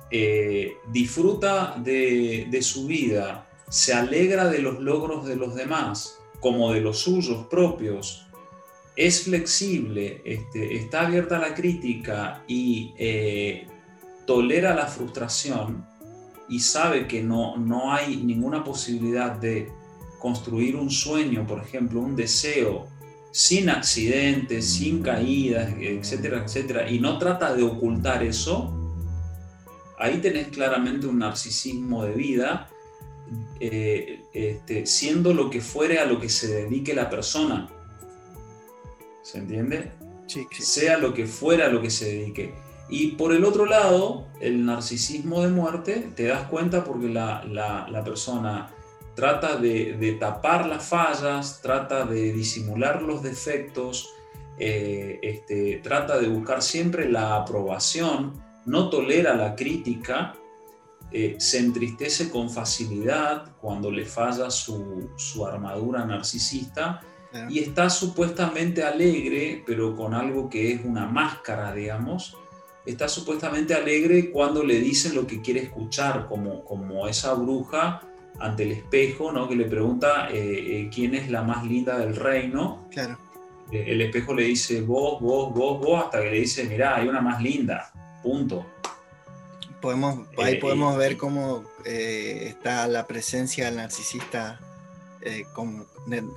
eh, 0.10 0.78
disfruta 0.90 1.76
de, 1.78 2.60
su 2.62 2.88
vida, 2.88 3.50
se 3.68 3.94
alegra 3.94 4.48
de 4.48 4.60
los 4.60 4.80
logros 4.80 5.26
de 5.26 5.36
los 5.36 5.54
demás 5.54 6.18
como 6.40 6.72
de 6.72 6.80
los 6.80 7.00
suyos 7.00 7.48
propios, 7.48 8.26
es 8.96 9.24
flexible, 9.24 10.22
este, 10.24 10.78
está 10.78 11.08
abierta 11.08 11.36
a 11.36 11.40
la 11.42 11.54
crítica 11.54 12.46
y 12.48 12.94
eh, 12.98 13.68
tolera 14.26 14.74
la 14.74 14.88
frustración 14.88 15.86
y 16.48 16.62
sabe 16.62 17.06
que 17.06 17.22
no, 17.22 17.58
no 17.58 17.92
hay 17.92 18.16
ninguna 18.16 18.64
posibilidad 18.64 19.32
de 19.34 19.70
construir 20.20 20.78
un 20.78 20.90
sueño, 20.90 21.46
por 21.46 21.60
ejemplo, 21.60 22.00
un 22.00 22.16
deseo 22.16 22.88
sin 23.36 23.70
accidentes, 23.70 24.66
sin 24.66 25.04
caídas, 25.04 25.74
etcétera, 25.78 26.46
etcétera, 26.46 26.90
y 26.90 27.02
no 27.02 27.20
trata 27.20 27.54
de 27.54 27.64
ocultar 27.64 28.24
eso, 28.24 28.74
ahí 30.00 30.20
tenés 30.20 30.48
claramente 30.48 31.06
un 31.06 31.20
narcisismo 31.20 32.06
de 32.06 32.14
vida, 32.14 32.70
eh, 33.60 34.22
este, 34.32 34.86
siendo 34.86 35.34
lo 35.34 35.50
que 35.50 35.60
fuere 35.60 36.00
a 36.00 36.06
lo 36.06 36.18
que 36.18 36.30
se 36.30 36.48
dedique 36.48 36.94
la 36.94 37.10
persona. 37.10 37.68
¿Se 39.22 39.40
entiende? 39.40 39.92
Sí, 40.28 40.48
Sea 40.58 40.98
lo 40.98 41.14
que 41.14 41.26
fuera 41.26 41.66
a 41.66 41.70
lo 41.70 41.82
que 41.82 41.90
se 41.90 42.06
dedique. 42.06 42.54
Y 42.88 43.18
por 43.18 43.34
el 43.34 43.44
otro 43.44 43.66
lado, 43.66 44.28
el 44.40 44.66
narcisismo 44.66 45.42
de 45.42 45.50
muerte, 45.50 46.10
te 46.16 46.24
das 46.24 46.48
cuenta 46.48 46.86
porque 46.86 47.10
la, 47.10 47.44
la 47.44 48.04
persona 48.06 48.75
trata 49.16 49.56
de, 49.56 50.18
tapar 50.20 50.68
las 50.68 50.86
fallas, 50.86 51.62
trata 51.62 52.06
de 52.06 52.34
disimular 52.34 53.02
los 53.02 53.24
defectos, 53.24 54.14
eh, 54.60 55.20
este, 55.24 55.80
trata 55.82 56.20
de 56.20 56.28
buscar 56.28 56.62
siempre 56.62 57.10
la 57.10 57.38
aprobación, 57.38 58.34
no 58.66 58.90
tolera 58.90 59.34
la 59.36 59.56
crítica, 59.56 60.36
eh, 61.12 61.36
se 61.40 61.60
entristece 61.60 62.30
con 62.30 62.50
facilidad 62.50 63.56
cuando 63.62 63.90
le 63.90 64.06
falla 64.06 64.50
su, 64.50 65.10
armadura 65.48 66.06
narcisista 66.06 67.02
y 67.50 67.60
está 67.60 67.90
supuestamente 67.90 68.82
alegre, 68.82 69.62
pero 69.66 69.94
con 69.96 70.14
algo 70.14 70.50
que 70.50 70.72
es 70.72 70.86
una 70.86 71.06
máscara, 71.06 71.74
digamos. 71.74 72.38
Está 72.86 73.10
supuestamente 73.10 73.74
alegre 73.74 74.32
cuando 74.32 74.64
le 74.64 74.80
dicen 74.80 75.16
lo 75.16 75.28
que 75.28 75.42
quiere 75.42 75.64
escuchar, 75.64 76.28
como, 76.30 76.64
como 76.64 77.08
esa 77.08 77.34
bruja 77.34 78.02
ante 78.40 78.64
el 78.64 78.72
espejo, 78.74 79.32
¿no? 79.32 79.48
Que 79.48 79.56
le 79.56 79.66
pregunta 79.66 80.30
eh, 80.32 80.82
eh, 80.82 80.90
quién 80.94 81.16
es 81.16 81.30
la 81.30 81.44
más 81.44 81.64
linda 81.66 81.98
del 81.98 82.16
reino. 82.16 82.86
Claro. 82.92 83.18
Eh, 83.72 83.86
el 83.88 84.02
espejo 84.02 84.34
le 84.34 84.44
dice 84.44 84.82
vos, 84.82 85.22
vos, 85.22 85.54
vos, 85.54 85.80
vos, 85.80 86.06
hasta 86.06 86.22
que 86.22 86.32
le 86.32 86.40
dice, 86.40 86.66
mirá, 86.66 86.96
hay 86.96 87.08
una 87.08 87.22
más 87.22 87.42
linda. 87.42 87.92
Punto. 88.22 88.66
Podemos, 89.82 90.28
ahí 90.38 90.56
podemos 90.56 90.98
ver 90.98 91.16
cómo 91.16 91.64
está 91.84 92.88
la 92.88 93.06
presencia 93.06 93.66
del 93.66 93.76
narcisista 93.76 94.60
con, 95.54 95.86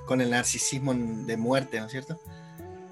con, 0.05 0.21
el 0.21 0.29
narcisismo 0.29 0.93
de 0.93 1.35
muerte, 1.35 1.79
¿no 1.79 1.87
es 1.87 1.91
cierto? 1.91 2.19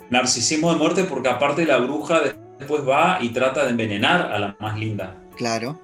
Narcisismo 0.10 0.72
de 0.72 0.80
muerte 0.80 1.04
porque 1.04 1.30
aparte 1.30 1.63
la 1.63 1.78
bruja 1.78 2.22
después 2.58 2.88
va 2.88 3.20
y 3.22 3.30
trata 3.30 3.65
de 3.65 3.72
envenenar 3.72 4.32
a 4.32 4.39
la 4.39 4.56
más 4.60 4.80
linda. 4.80 5.15
Claro, 5.36 5.80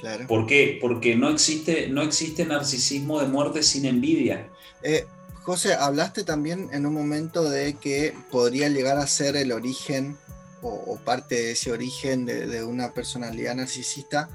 claro. 0.00 0.26
¿Por 0.26 0.46
qué? 0.46 0.78
Porque 0.80 1.14
no 1.16 1.28
existe, 1.28 1.88
no 1.88 2.02
existe 2.02 2.44
narcisismo 2.44 3.20
de 3.20 3.28
muerte 3.28 3.62
sin 3.62 3.84
envidia. 3.84 4.48
Eh, 4.82 5.06
José, 5.42 5.74
hablaste 5.74 6.24
también 6.24 6.68
en 6.72 6.86
un 6.86 6.94
momento 6.94 7.48
de 7.48 7.74
que 7.74 8.14
podría 8.30 8.68
llegar 8.68 8.98
a 8.98 9.06
ser 9.06 9.36
el 9.36 9.52
origen 9.52 10.16
o, 10.62 10.98
parte 11.04 11.36
de 11.36 11.52
ese 11.52 11.72
origen 11.72 12.26
de, 12.26 12.62
una 12.62 12.92
personalidad 12.92 13.54
narcisista, 13.54 14.28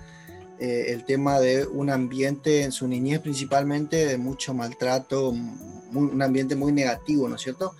eh, 0.60 0.86
el 0.88 1.06
tema 1.06 1.40
de 1.40 1.68
un 1.68 1.92
ambiente 1.92 2.64
en 2.64 2.72
su 2.72 2.88
niñez 2.88 3.20
principalmente 3.20 4.08
de 4.08 4.18
mucho 4.18 4.56
maltrato, 4.56 5.30
un 5.30 6.22
ambiente 6.22 6.56
muy 6.56 6.72
negativo, 6.72 7.30
¿no 7.30 7.36
es 7.36 7.42
cierto? 7.42 7.76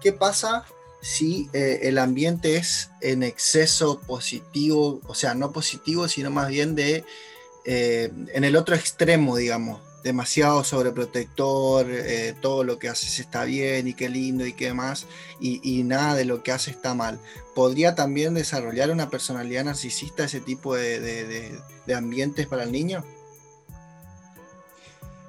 ¿Qué 0.00 0.12
pasa 0.12 0.64
si 1.00 1.48
eh, 1.52 1.80
el 1.82 1.98
ambiente 1.98 2.56
es 2.56 2.90
en 3.00 3.22
exceso 3.22 4.00
positivo, 4.00 5.00
o 5.06 5.14
sea, 5.14 5.34
no 5.34 5.52
positivo, 5.52 6.08
sino 6.08 6.30
más 6.30 6.48
bien 6.48 6.74
de 6.74 7.04
eh, 7.64 8.10
en 8.32 8.44
el 8.44 8.56
otro 8.56 8.74
extremo, 8.74 9.36
digamos, 9.36 9.80
demasiado 10.02 10.64
sobreprotector, 10.64 11.86
eh, 11.90 12.34
todo 12.40 12.64
lo 12.64 12.78
que 12.78 12.88
haces 12.88 13.18
está 13.18 13.44
bien 13.44 13.86
y 13.86 13.94
qué 13.94 14.08
lindo 14.08 14.46
y 14.46 14.54
qué 14.54 14.72
más, 14.72 15.06
y, 15.40 15.82
nada 15.82 16.14
de 16.14 16.24
lo 16.24 16.42
que 16.42 16.52
hace 16.52 16.70
está 16.70 16.94
mal. 16.94 17.18
¿Podría 17.54 17.94
también 17.94 18.34
desarrollar 18.34 18.90
una 18.90 19.10
personalidad 19.10 19.64
narcisista 19.64 20.24
ese 20.24 20.40
tipo 20.40 20.74
de 20.74 21.60
ambientes 21.94 22.46
para 22.46 22.64
el 22.64 22.72
niño? 22.72 23.04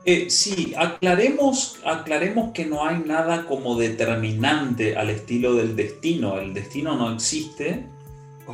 Eh, 0.04 0.32
sí, 0.32 0.74
aclaremos, 0.76 1.80
aclaremos 1.86 2.54
que 2.54 2.66
no 2.66 2.86
hay 2.86 3.00
nada 3.06 3.46
como 3.46 3.78
determinante 3.78 4.96
al 4.96 5.12
estilo 5.12 5.54
del 5.54 5.76
destino. 5.76 6.40
El 6.40 6.54
destino 6.54 6.96
no 6.96 7.14
existe. 7.14 7.86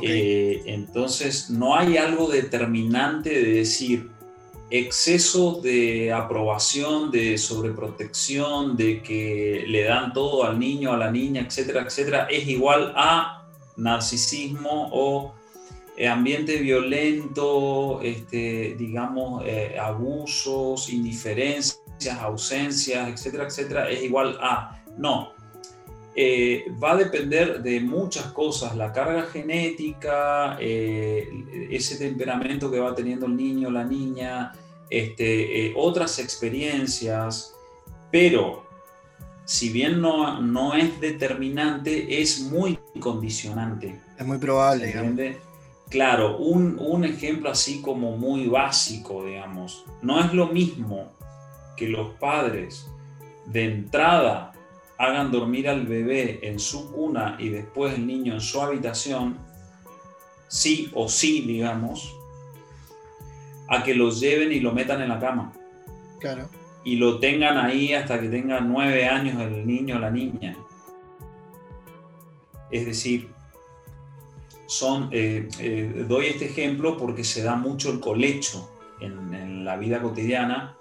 Eh, 0.02 0.62
entonces 0.66 1.50
no 1.50 1.76
hay 1.76 1.96
algo 1.96 2.28
determinante 2.28 3.30
de 3.30 3.52
decir 3.52 4.10
exceso 4.70 5.60
de 5.62 6.12
aprobación, 6.12 7.10
de 7.10 7.38
sobreprotección, 7.38 8.76
de 8.76 9.02
que 9.02 9.64
le 9.66 9.84
dan 9.84 10.12
todo 10.12 10.44
al 10.44 10.58
niño, 10.58 10.92
a 10.92 10.96
la 10.96 11.10
niña, 11.10 11.42
etcétera, 11.42 11.82
etcétera, 11.82 12.28
es 12.30 12.46
igual 12.48 12.92
a 12.96 13.46
narcisismo 13.76 14.88
o 14.92 15.34
eh, 15.96 16.06
ambiente 16.06 16.58
violento, 16.58 18.00
este, 18.02 18.76
digamos, 18.78 19.42
eh, 19.46 19.76
abusos, 19.80 20.90
indiferencias, 20.90 21.80
ausencias, 22.20 23.08
etcétera, 23.08 23.46
etcétera, 23.46 23.90
es 23.90 24.02
igual 24.04 24.38
a. 24.40 24.80
No. 24.96 25.32
Eh, 26.20 26.64
va 26.82 26.92
a 26.92 26.96
depender 26.96 27.62
de 27.62 27.78
muchas 27.78 28.32
cosas, 28.32 28.74
la 28.74 28.92
carga 28.92 29.22
genética, 29.22 30.58
ese 30.58 31.96
temperamento 31.96 32.68
que 32.72 32.80
va 32.80 32.92
teniendo 32.92 33.26
el 33.26 33.36
niño, 33.36 33.70
la 33.70 33.84
niña, 33.84 34.52
este, 34.90 35.72
otras 35.76 36.18
experiencias, 36.18 37.54
pero 38.10 38.66
si 39.44 39.70
bien 39.70 40.00
no, 40.00 40.42
no 40.42 40.74
es 40.74 41.00
determinante, 41.00 42.20
es 42.20 42.40
muy 42.40 42.78
condicionante. 42.98 44.00
Es 44.18 44.26
muy 44.26 44.38
probable. 44.38 44.92
Claro, 45.88 46.36
un, 46.36 47.04
ejemplo 47.04 47.50
así 47.50 47.80
como 47.80 48.16
muy 48.16 48.46
básico, 48.46 49.24
digamos, 49.24 49.84
no 50.02 50.20
es 50.20 50.34
lo 50.34 50.48
mismo 50.48 51.12
que 51.76 51.88
los 51.88 52.12
padres 52.14 52.90
de 53.46 53.64
entrada 53.64 54.52
hagan 54.98 55.30
dormir 55.30 55.68
al 55.68 55.86
bebé 55.86 56.40
en 56.42 56.58
su 56.58 56.92
cuna 56.92 57.36
y 57.38 57.48
después 57.48 57.94
el 57.94 58.06
niño 58.06 58.34
en 58.34 58.40
su 58.40 58.60
habitación, 58.60 59.38
sí 60.48 60.90
o 60.92 61.08
sí, 61.08 61.42
digamos, 61.42 62.14
a 63.68 63.82
que 63.82 63.94
los 63.94 64.20
lleven 64.20 64.52
y 64.52 64.60
lo 64.60 64.72
metan 64.72 65.00
en 65.00 65.08
la 65.08 65.20
cama. 65.20 65.52
Claro. 66.18 66.48
Y 66.84 66.96
lo 66.96 67.18
tengan 67.20 67.58
ahí 67.58 67.92
hasta 67.94 68.20
que 68.20 68.28
tenga 68.28 68.60
nueve 68.60 69.06
años 69.06 69.40
el 69.40 69.66
niño 69.66 69.96
o 69.96 69.98
la 70.00 70.10
niña. 70.10 70.56
Es 72.70 72.86
decir, 72.86 73.28
son, 74.66 75.08
eh, 75.12 75.48
eh, 75.60 76.04
doy 76.06 76.26
este 76.26 76.46
ejemplo 76.46 76.96
porque 76.96 77.24
se 77.24 77.42
da 77.42 77.56
mucho 77.56 77.90
el 77.90 78.00
colecho 78.00 78.70
en, 79.00 79.64
la 79.64 79.76
vida 79.76 80.00
cotidiana, 80.00 80.77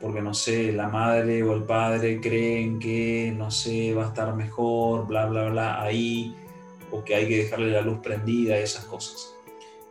porque 0.00 0.20
no 0.20 0.34
sé, 0.34 0.72
la 0.72 0.88
madre 0.88 1.42
o 1.42 1.54
el 1.54 1.64
padre 1.64 2.20
creen 2.20 2.78
que, 2.78 3.32
no 3.36 3.50
sé, 3.50 3.94
va 3.94 4.04
a 4.04 4.08
estar 4.08 4.34
mejor, 4.34 5.06
bla, 5.06 5.26
bla, 5.26 5.48
bla, 5.48 5.82
ahí, 5.82 6.34
o 6.90 7.02
que 7.02 7.14
hay 7.14 7.28
que 7.28 7.38
dejarle 7.38 7.70
la 7.70 7.80
luz 7.80 7.98
prendida, 8.02 8.58
esas 8.58 8.84
cosas. 8.84 9.34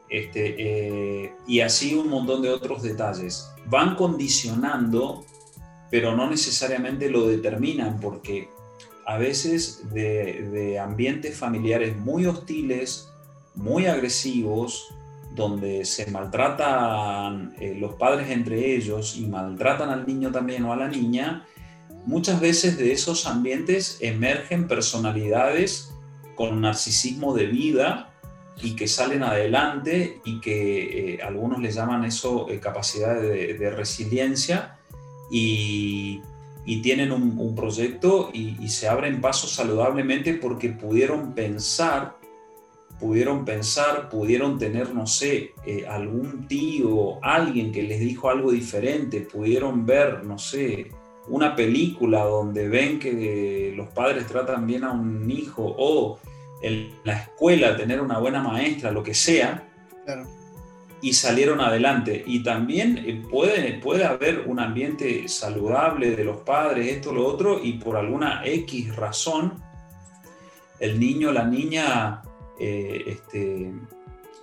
Este, 0.10 0.56
eh, 0.58 1.34
y 1.48 1.62
así 1.62 1.96
un 1.96 2.10
montón 2.10 2.42
de 2.42 2.50
otros 2.50 2.84
detalles. 2.84 3.52
Van 3.66 3.96
condicionando, 3.96 5.26
pero 5.90 6.16
no 6.16 6.30
necesariamente 6.30 7.10
lo 7.10 7.28
determinan, 7.28 8.00
porque 8.00 8.50
a 9.06 9.18
veces 9.18 9.92
de, 9.92 10.50
de 10.52 10.80
ambientes 10.80 11.36
familiares 11.36 11.98
muy 11.98 12.28
hostiles, 12.28 13.10
muy 13.56 13.88
agresivos, 13.88 14.95
donde 15.36 15.86
se 15.86 16.10
maltratan 16.10 17.54
eh, 17.60 17.76
los 17.78 17.96
padres 17.96 18.30
entre 18.30 18.76
ellos 18.76 19.18
y 19.18 19.28
maltratan 19.28 19.90
al 19.90 20.08
niño 20.08 20.32
también 20.32 20.64
o 20.64 20.74
a 20.74 20.78
la 20.78 20.88
niña, 20.88 21.46
muchas 22.06 22.40
veces 22.40 22.78
de 22.78 22.94
esos 22.94 23.28
ambientes 23.28 23.98
emergen 24.00 24.68
personalidades 24.68 25.94
con 26.36 26.62
narcisismo 26.62 27.34
de 27.34 27.48
vida 27.48 28.14
y 28.62 28.76
que 28.76 28.88
salen 28.88 29.24
adelante 29.24 30.22
y 30.24 30.40
que 30.40 31.16
eh, 31.16 31.20
algunos 31.22 31.60
le 31.60 31.72
llaman 31.72 32.06
eso 32.06 32.50
eh, 32.50 32.60
capacidad 32.60 33.20
de, 33.20 33.70
resiliencia 33.70 34.78
y, 35.30 36.22
tienen 36.82 37.12
un, 37.12 37.56
proyecto 37.56 38.30
y, 38.34 38.68
se 38.70 38.88
abren 38.88 39.20
pasos 39.22 39.52
saludablemente 39.52 40.34
porque 40.34 40.70
pudieron 40.70 41.34
pensar 41.34 42.18
pudieron 43.00 43.46
pensar, 43.46 44.10
pudieron 44.10 44.58
tener, 44.58 44.94
no 44.94 45.06
sé, 45.06 45.54
eh, 45.66 45.86
algún 45.88 46.48
tío, 46.48 47.24
alguien 47.24 47.72
que 47.72 47.84
les 47.84 48.00
dijo 48.00 48.30
algo 48.30 48.52
diferente, 48.52 49.22
pudieron 49.22 49.86
ver, 49.86 50.24
no 50.24 50.38
sé, 50.38 50.92
una 51.28 51.56
película 51.56 52.24
donde 52.24 52.68
ven 52.68 53.00
que 53.00 53.74
los 53.76 53.90
padres 53.90 54.28
tratan 54.28 54.66
bien 54.68 54.84
a 54.84 54.92
un 54.92 55.30
hijo 55.30 55.76
o 55.78 56.20
en 56.62 56.92
la 57.04 57.14
escuela 57.14 57.76
tener 57.76 58.00
una 58.02 58.20
buena 58.20 58.42
maestra, 58.42 58.92
lo 58.92 59.04
que 59.04 59.14
sea, 59.14 59.68
y 61.02 61.14
salieron 61.14 61.60
adelante. 61.60 62.24
Y 62.26 62.44
también 62.44 62.98
eh, 62.98 63.22
puede, 63.30 63.74
puede 63.80 64.06
haber 64.06 64.46
un 64.48 64.60
ambiente 64.60 65.28
saludable 65.28 66.16
de 66.16 66.24
los 66.24 66.38
padres, 66.38 66.88
esto, 66.88 67.12
lo 67.12 67.28
otro, 67.28 67.60
y 67.62 67.74
por 67.74 67.98
alguna 67.98 68.42
X 68.46 68.96
razón, 68.96 69.62
el 70.80 71.00
niño, 71.00 71.32
la 71.32 71.46
niña 71.46 72.22
eh, 72.60 73.04
este, 73.08 73.74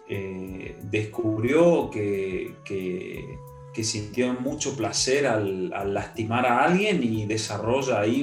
eh, 0.08 0.76
descubrió 0.82 1.90
que, 1.90 2.56
que, 2.64 3.38
sintió 3.84 4.34
mucho 4.34 4.76
placer 4.76 5.26
al, 5.26 5.70
lastimar 5.92 6.46
a 6.46 6.64
alguien 6.64 7.02
y 7.02 7.24
desarrolla 7.26 8.00
ahí 8.00 8.22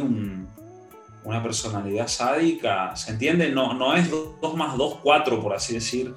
una 1.24 1.44
personalidad 1.44 2.08
sádica. 2.08 2.96
¿Se 2.96 3.12
entiende? 3.12 3.50
No, 3.50 3.74
no 3.74 3.96
es 3.96 4.10
2 4.10 4.56
más 4.56 4.78
2, 4.78 5.00
4, 5.02 5.42
por 5.42 5.54
así 5.54 5.74
decir, 5.74 6.14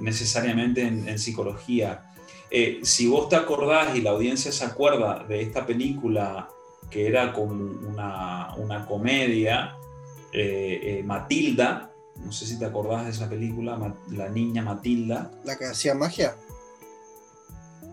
necesariamente 0.00 0.82
en, 0.82 1.18
psicología. 1.18 2.10
Eh, 2.50 2.80
si 2.82 3.06
vos 3.06 3.28
te 3.28 3.36
acordás 3.36 3.96
y 3.96 4.02
la 4.02 4.10
audiencia 4.10 4.52
se 4.52 4.64
acuerda 4.64 5.24
de 5.24 5.40
esta 5.40 5.64
película 5.64 6.48
que 6.90 7.06
era 7.06 7.32
como 7.32 7.54
una, 7.54 8.54
una 8.56 8.84
comedia, 8.86 9.76
Matilda, 11.04 11.93
no 12.24 12.32
sé 12.32 12.46
si 12.46 12.58
te 12.58 12.64
acordás 12.64 13.04
de 13.04 13.10
esa 13.10 13.28
película, 13.28 13.94
La 14.10 14.28
niña 14.28 14.62
Matilda. 14.62 15.30
¿La 15.44 15.56
que 15.56 15.66
hacía 15.66 15.94
magia? 15.94 16.36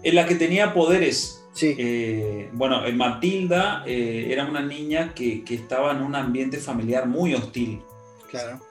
En 0.04 0.16
la 0.16 0.26
que 0.26 0.36
tenía 0.36 0.74
poderes. 0.74 1.44
Sí. 1.54 1.76
Eh, 1.78 2.50
bueno, 2.54 2.82
Matilda 2.94 3.84
eh, 3.86 4.28
era 4.30 4.46
una 4.46 4.62
niña 4.62 5.14
que, 5.14 5.44
que, 5.44 5.56
estaba 5.56 5.92
en 5.92 6.02
un 6.02 6.16
ambiente 6.16 6.58
familiar 6.58 7.08
muy 7.08 7.34
hostil. 7.34 7.82
Claro. 8.30 8.62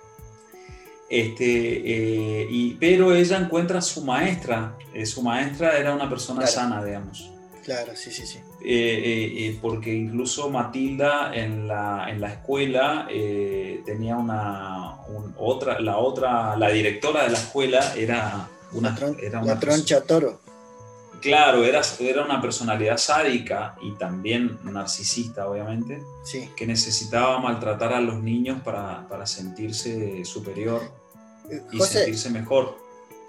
Este, 1.11 1.43
eh, 1.45 2.49
y, 2.51 2.75
pero 2.75 3.15
ella 3.15 3.39
encuentra 3.39 3.79
a 3.79 3.83
su 3.83 4.03
maestra. 4.05 4.79
su 5.05 5.23
maestra 5.23 5.77
era 5.77 5.95
una 5.95 6.09
persona 6.09 6.47
sana, 6.47 6.83
digamos. 6.83 7.31
Claro, 7.63 7.95
sí, 7.95 8.11
sí, 8.11 8.27
sí. 8.27 8.39
Porque 9.61 9.95
incluso 9.95 10.51
Matilda 10.51 11.35
en 11.35 11.67
la, 11.67 12.07
en 12.11 12.21
la 12.21 12.29
escuela 12.29 13.09
tenía 13.85 14.17
una, 14.17 14.97
otra, 15.39 15.81
la 15.81 15.97
otra, 15.97 16.57
la 16.57 16.69
directora 16.71 17.25
de 17.25 17.31
la 17.31 17.39
escuela 17.39 17.95
era 17.97 18.49
una, 18.73 18.97
era 19.21 19.41
una 19.41 19.59
troncha 19.59 20.03
toro. 20.03 20.41
Claro, 21.21 21.65
era, 21.65 21.83
era 21.99 22.25
una 22.25 22.41
personalidad 22.41 22.97
sádica 22.97 23.77
y 23.83 23.93
también 23.93 24.59
narcisista, 24.65 25.49
obviamente, 25.49 26.03
sí. 26.25 26.49
que 26.57 26.67
necesitaba 26.67 27.39
maltratar 27.41 27.93
a 27.93 28.01
los 28.01 28.23
niños 28.23 28.63
para, 28.63 29.07
para 29.07 29.27
sentirse 29.27 30.25
superior 30.25 30.81
eh, 31.51 31.63
y 31.73 31.81
sentirse 31.81 32.31
mejor. 32.31 32.79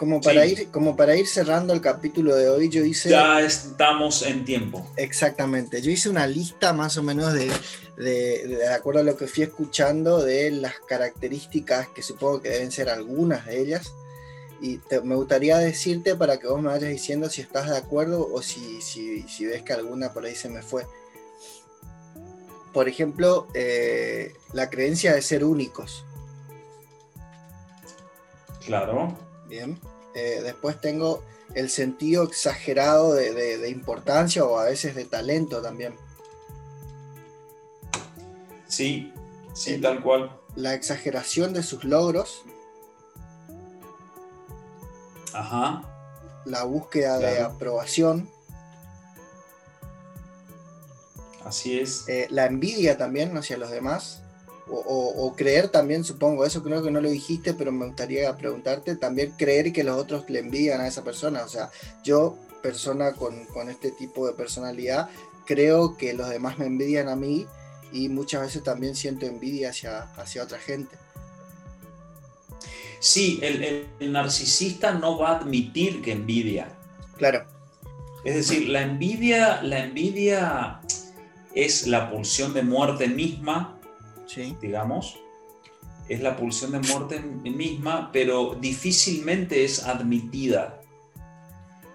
Como 0.01 0.19
para, 0.19 0.47
ir, 0.47 0.69
como 0.71 0.95
para 0.95 1.15
ir 1.15 1.27
cerrando 1.27 1.73
el 1.73 1.79
capítulo 1.79 2.35
de 2.35 2.49
hoy, 2.49 2.69
yo 2.69 2.83
hice... 2.83 3.11
Ya 3.11 3.39
estamos 3.39 4.23
en 4.23 4.43
tiempo. 4.43 4.91
Exactamente, 4.97 5.79
yo 5.79 5.91
hice 5.91 6.09
una 6.09 6.25
lista 6.25 6.73
más 6.73 6.97
o 6.97 7.03
menos 7.03 7.33
de, 7.33 7.51
de, 7.97 8.47
de 8.47 8.67
acuerdo 8.73 9.01
a 9.01 9.03
lo 9.03 9.15
que 9.15 9.27
fui 9.27 9.43
escuchando, 9.43 10.23
de 10.23 10.49
las 10.49 10.73
características 10.87 11.89
que 11.89 12.01
supongo 12.01 12.41
que 12.41 12.49
deben 12.49 12.71
ser 12.71 12.89
algunas 12.89 13.45
de 13.45 13.61
ellas 13.61 13.93
y 14.59 14.79
me 15.03 15.13
gustaría 15.13 15.59
decirte 15.59 16.15
para 16.15 16.39
que 16.39 16.47
vos 16.47 16.59
me 16.59 16.69
vayas 16.69 16.89
diciendo 16.89 17.29
si 17.29 17.41
estás 17.41 17.69
de 17.69 17.77
acuerdo 17.77 18.27
o 18.33 18.41
si, 18.41 18.81
si, 18.81 19.45
ves 19.45 19.61
que 19.61 19.73
alguna 19.73 20.13
por 20.13 20.25
ahí 20.25 20.33
se 20.33 20.49
me 20.49 20.63
fue. 20.63 20.87
Por 22.73 22.89
ejemplo, 22.89 23.47
eh, 23.53 24.33
la 24.51 24.67
creencia 24.71 25.13
de 25.13 25.21
ser 25.21 25.45
únicos. 25.45 26.05
Claro. 28.65 29.15
Bien. 29.47 29.77
Eh, 30.13 30.41
después 30.43 30.79
tengo 30.79 31.23
el 31.53 31.69
sentido 31.69 32.23
exagerado 32.23 33.13
de, 33.13 33.69
importancia 33.69 34.45
o 34.45 34.57
a 34.57 34.65
veces 34.65 34.95
de 34.95 35.05
talento 35.05 35.61
también. 35.61 35.95
Sí, 38.67 39.13
sí, 39.53 39.79
tal 39.79 40.01
cual. 40.01 40.37
La 40.55 40.73
exageración 40.73 41.53
de 41.53 41.63
sus 41.63 41.83
logros. 41.83 42.43
Ajá. 45.33 45.83
La 46.45 46.63
búsqueda 46.63 47.19
de 47.19 47.41
aprobación. 47.41 48.29
Así 51.45 51.79
es. 51.79 52.07
Eh, 52.07 52.27
la 52.29 52.45
envidia 52.45 52.97
también 52.97 53.35
hacia 53.37 53.57
los 53.57 53.71
demás. 53.71 54.20
O, 54.67 55.33
creer 55.35 55.67
también, 55.67 56.03
supongo, 56.03 56.45
eso 56.45 56.63
creo 56.63 56.81
que 56.81 56.91
no 56.91 57.01
lo 57.01 57.09
dijiste, 57.09 57.53
pero 57.53 57.71
me 57.71 57.87
gustaría 57.87 58.35
preguntarte, 58.37 58.95
también 58.95 59.33
creer 59.37 59.73
que 59.73 59.83
los 59.83 59.97
otros 59.97 60.29
le 60.29 60.39
envidian 60.39 60.79
a 60.79 60.87
esa 60.87 61.03
persona. 61.03 61.43
O 61.43 61.49
sea, 61.49 61.69
yo, 62.03 62.37
persona 62.61 63.13
con, 63.13 63.45
con 63.45 63.69
este 63.69 63.91
tipo 63.91 64.27
de 64.27 64.33
personalidad, 64.33 65.09
creo 65.45 65.97
que 65.97 66.13
los 66.13 66.29
demás 66.29 66.57
me 66.57 66.67
envidian 66.67 67.09
a 67.09 67.15
mí 67.15 67.47
y 67.91 68.09
muchas 68.09 68.41
veces 68.41 68.63
también 68.63 68.95
siento 68.95 69.25
envidia 69.25 69.69
hacia, 69.69 70.03
hacia 70.13 70.43
otra 70.43 70.59
gente. 70.59 70.95
Sí, 72.99 73.39
el, 73.41 74.11
narcisista 74.11 74.93
no 74.93 75.17
va 75.17 75.31
a 75.31 75.37
admitir 75.39 76.01
que 76.01 76.11
envidia. 76.11 76.69
Claro. 77.17 77.45
Es 78.23 78.35
decir, 78.35 78.69
la 78.69 78.83
envidia, 78.83 79.63
la 79.63 79.83
envidia 79.83 80.81
es 81.55 81.87
la 81.87 82.11
pulsión 82.11 82.53
de 82.53 82.61
muerte 82.61 83.07
misma, 83.07 83.79
sí. 84.25 84.55
digamos. 84.61 85.19
Es 86.09 86.21
la 86.21 86.35
pulsión 86.35 86.71
de 86.71 86.79
muerte 86.79 87.19
misma, 87.19 88.09
pero 88.11 88.55
difícilmente 88.59 89.63
es 89.63 89.85
admitida. 89.85 90.81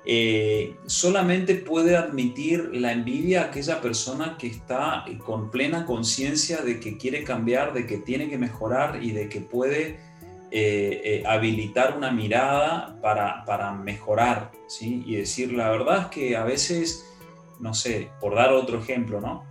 Eh, 0.09 0.77
solamente 0.87 1.57
puede 1.57 1.97
admitir 1.97 2.71
la 2.73 2.93
envidia 2.93 3.43
aquella 3.43 3.81
persona 3.81 4.37
que 4.39 4.47
está 4.47 5.05
con 5.25 5.51
plena 5.51 5.85
conciencia 5.85 6.59
de 6.63 6.79
que 6.79 6.97
quiere 6.97 7.25
cambiar, 7.25 7.73
de 7.73 7.87
que 7.87 7.99
tiene 7.99 8.31
que 8.31 8.39
mejorar 8.39 9.03
y 9.03 9.11
de 9.11 9.29
que 9.29 9.41
puede 9.41 9.99
eh, 10.53 11.03
eh, 11.05 11.23
habilitar 11.27 11.97
una 11.97 12.13
mirada 12.13 12.97
para, 13.03 13.45
para, 13.45 13.73
mejorar, 13.73 14.53
¿sí? 14.69 15.03
Y 15.05 15.17
decir, 15.17 15.53
la 15.53 15.71
verdad 15.71 16.03
es 16.03 16.07
que 16.07 16.37
a 16.37 16.45
veces, 16.45 17.05
no 17.59 17.75
sé, 17.75 18.11
por 18.21 18.37
dar 18.37 18.53
otro 18.53 18.79
ejemplo, 18.79 19.21
¿no? 19.21 19.45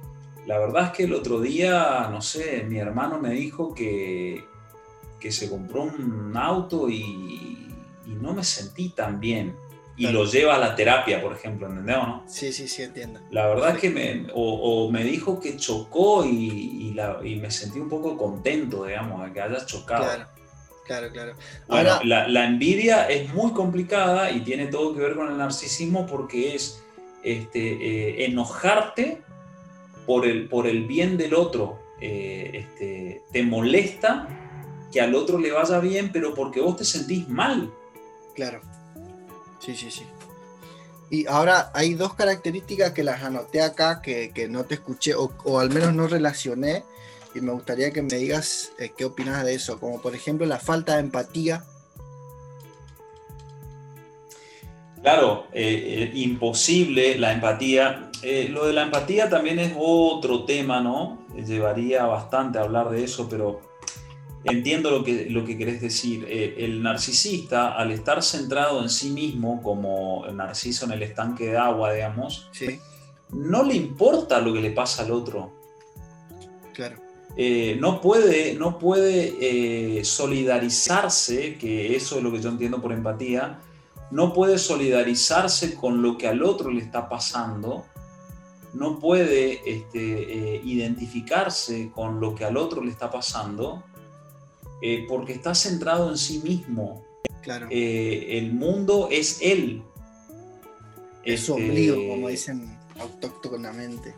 La 0.46 0.60
verdad 0.60 0.86
es 0.86 0.92
que 0.92 1.04
el 1.04 1.14
otro 1.14 1.42
día, 1.42 2.08
no 2.12 2.22
sé, 2.22 2.64
mi 2.68 2.78
hermano 2.78 3.20
me 3.20 3.32
dijo 3.32 3.74
que, 3.74 4.44
que 5.20 5.32
se 5.32 5.50
compró 5.50 5.84
un 5.84 6.34
auto 6.38 6.90
y, 6.90 7.62
no 8.06 8.34
me 8.34 8.44
sentí 8.44 8.90
tan 8.90 9.20
bien. 9.20 9.56
Y 9.98 10.08
lo 10.08 10.26
lleva 10.26 10.56
a 10.56 10.60
la 10.60 10.76
terapia, 10.76 11.22
por 11.22 11.34
ejemplo, 11.34 11.68
¿entendés 11.68 11.96
no? 11.96 12.24
Sí, 12.28 12.52
sí, 12.52 12.68
sí, 12.68 12.84
entiendo. 12.84 13.22
La 13.32 13.48
verdad 13.48 13.76
es 13.76 13.78
que 13.80 13.90
me, 13.90 14.28
o, 14.34 14.92
me 14.92 15.04
dijo 15.04 15.40
que 15.40 15.58
chocó 15.58 16.26
y, 16.26 16.94
la, 16.94 17.20
y, 17.24 17.38
me 17.38 17.50
sentí 17.50 17.80
un 17.80 17.90
poco 17.90 18.18
contento, 18.18 18.86
digamos, 18.86 19.26
de 19.26 19.34
que 19.34 19.42
haya 19.42 19.66
chocado. 19.66 20.04
Claro. 20.04 20.26
Claro, 20.86 21.12
claro. 21.12 21.36
Bueno, 21.68 22.00
la, 22.04 22.46
envidia 22.46 23.10
es 23.10 23.34
muy 23.34 23.54
complicada 23.54 24.30
y 24.30 24.42
tiene 24.42 24.68
todo 24.68 24.94
que 24.94 25.02
ver 25.02 25.16
con 25.16 25.32
el 25.32 25.38
narcisismo 25.38 26.06
porque 26.06 26.54
es 26.54 26.84
este, 27.24 27.60
eh, 27.60 28.26
enojarte 28.26 29.24
por 30.06 30.26
el, 30.26 30.48
por 30.48 30.68
el 30.68 30.86
bien 30.86 31.18
del 31.18 31.34
otro. 31.34 31.80
Eh, 32.02 32.52
este, 32.54 33.24
te 33.32 33.44
molesta 33.44 34.28
que 34.92 35.02
al 35.02 35.16
otro 35.16 35.38
le 35.40 35.52
vaya 35.52 35.80
bien, 35.80 36.12
pero 36.12 36.34
porque 36.34 36.62
vos 36.62 36.78
te 36.78 36.86
sentís 36.86 37.28
mal. 37.28 37.72
Claro. 38.34 38.62
Sí, 39.60 39.76
sí, 39.76 39.90
sí. 39.90 40.04
Y 41.10 41.28
ahora 41.28 41.72
hay 41.74 41.94
dos 41.94 42.14
características 42.16 42.92
que 42.92 43.04
las 43.04 43.24
anoté 43.24 43.62
acá 43.62 44.02
que, 44.02 44.48
no 44.50 44.66
te 44.66 44.76
escuché 44.76 45.16
o, 45.16 45.32
o, 45.44 45.60
al 45.60 45.70
menos 45.70 45.94
no 45.94 46.08
relacioné 46.08 46.84
y 47.36 47.42
me 47.42 47.52
gustaría 47.52 47.92
que 47.92 48.02
me 48.02 48.16
digas 48.16 48.72
eh, 48.80 48.92
qué 48.98 49.06
opinas 49.06 49.44
de 49.44 49.54
eso, 49.54 49.78
como 49.80 50.02
por 50.02 50.16
ejemplo 50.16 50.46
la 50.46 50.58
falta 50.58 50.96
de 50.96 51.02
empatía. 51.02 51.66
Claro, 55.02 55.46
eh, 55.54 56.12
eh, 56.12 56.12
imposible 56.16 57.18
la 57.20 57.34
empatía. 57.34 58.10
Lo 58.50 58.66
de 58.66 58.74
la 58.74 58.84
empatía 58.84 59.30
también 59.30 59.60
es 59.60 59.74
otro 59.78 60.46
tema, 60.46 60.82
¿no? 60.82 61.26
Llevaría 61.36 62.06
bastante 62.06 62.58
a 62.58 62.62
hablar 62.62 62.90
de 62.90 63.04
eso, 63.04 63.28
pero 63.30 63.62
entiendo 64.44 64.92
lo 64.92 65.04
que, 65.04 65.30
lo 65.30 65.44
que 65.46 65.58
querés 65.58 65.82
decir. 65.82 66.26
el 66.30 66.82
narcisista, 66.82 67.74
al 67.74 67.92
estar 67.92 68.24
centrado 68.24 68.82
en 68.82 68.90
sí 68.90 69.10
mismo, 69.10 69.62
como 69.62 70.26
el 70.26 70.38
narciso 70.38 70.86
en 70.86 70.94
el 70.94 71.04
estanque 71.04 71.52
de 71.52 71.58
agua, 71.58 71.94
digamos, 71.94 72.50
no 73.32 73.64
le 73.64 73.76
importa 73.76 74.40
lo 74.40 74.54
que 74.54 74.62
le 74.62 74.72
pasa 74.72 75.04
al 75.04 75.12
otro. 75.12 75.52
Claro. 76.74 77.06
Eh, 77.38 77.78
no 77.82 78.00
puede, 78.00 78.54
no 78.54 78.80
puede 78.80 79.36
eh, 80.00 80.06
solidarizarse, 80.06 81.58
que 81.58 81.96
eso 81.96 82.18
es 82.18 82.24
lo 82.24 82.32
que 82.32 82.42
yo 82.42 82.50
entiendo 82.50 82.82
por 82.82 82.94
empatía, 82.94 83.60
no 84.12 84.34
puede 84.34 84.58
solidarizarse 84.58 85.76
con 85.76 86.02
lo 86.02 86.18
que 86.18 86.28
al 86.28 86.44
otro 86.44 86.72
le 86.72 86.80
está 86.80 87.10
pasando, 87.10 87.86
no 88.76 89.00
puede 89.00 89.62
este, 89.70 90.56
eh, 90.56 90.62
identificarse 90.64 91.92
con 91.92 92.20
lo 92.20 92.36
que 92.36 92.46
al 92.46 92.58
otro 92.58 92.84
le 92.84 92.92
está 92.92 93.10
pasando, 93.10 93.84
porque 95.08 95.34
está 95.34 95.56
centrado 95.56 96.12
en 96.12 96.18
sí 96.18 96.42
mismo. 96.44 97.04
Claro. 97.42 97.68
el 97.72 98.54
mundo 98.54 99.08
es 99.12 99.40
él. 99.42 99.82
Es 101.24 101.42
su 101.42 101.56
ombligo, 101.56 101.96
como 102.08 102.28
dicen 102.28 102.78
autóctonamente. 103.00 104.14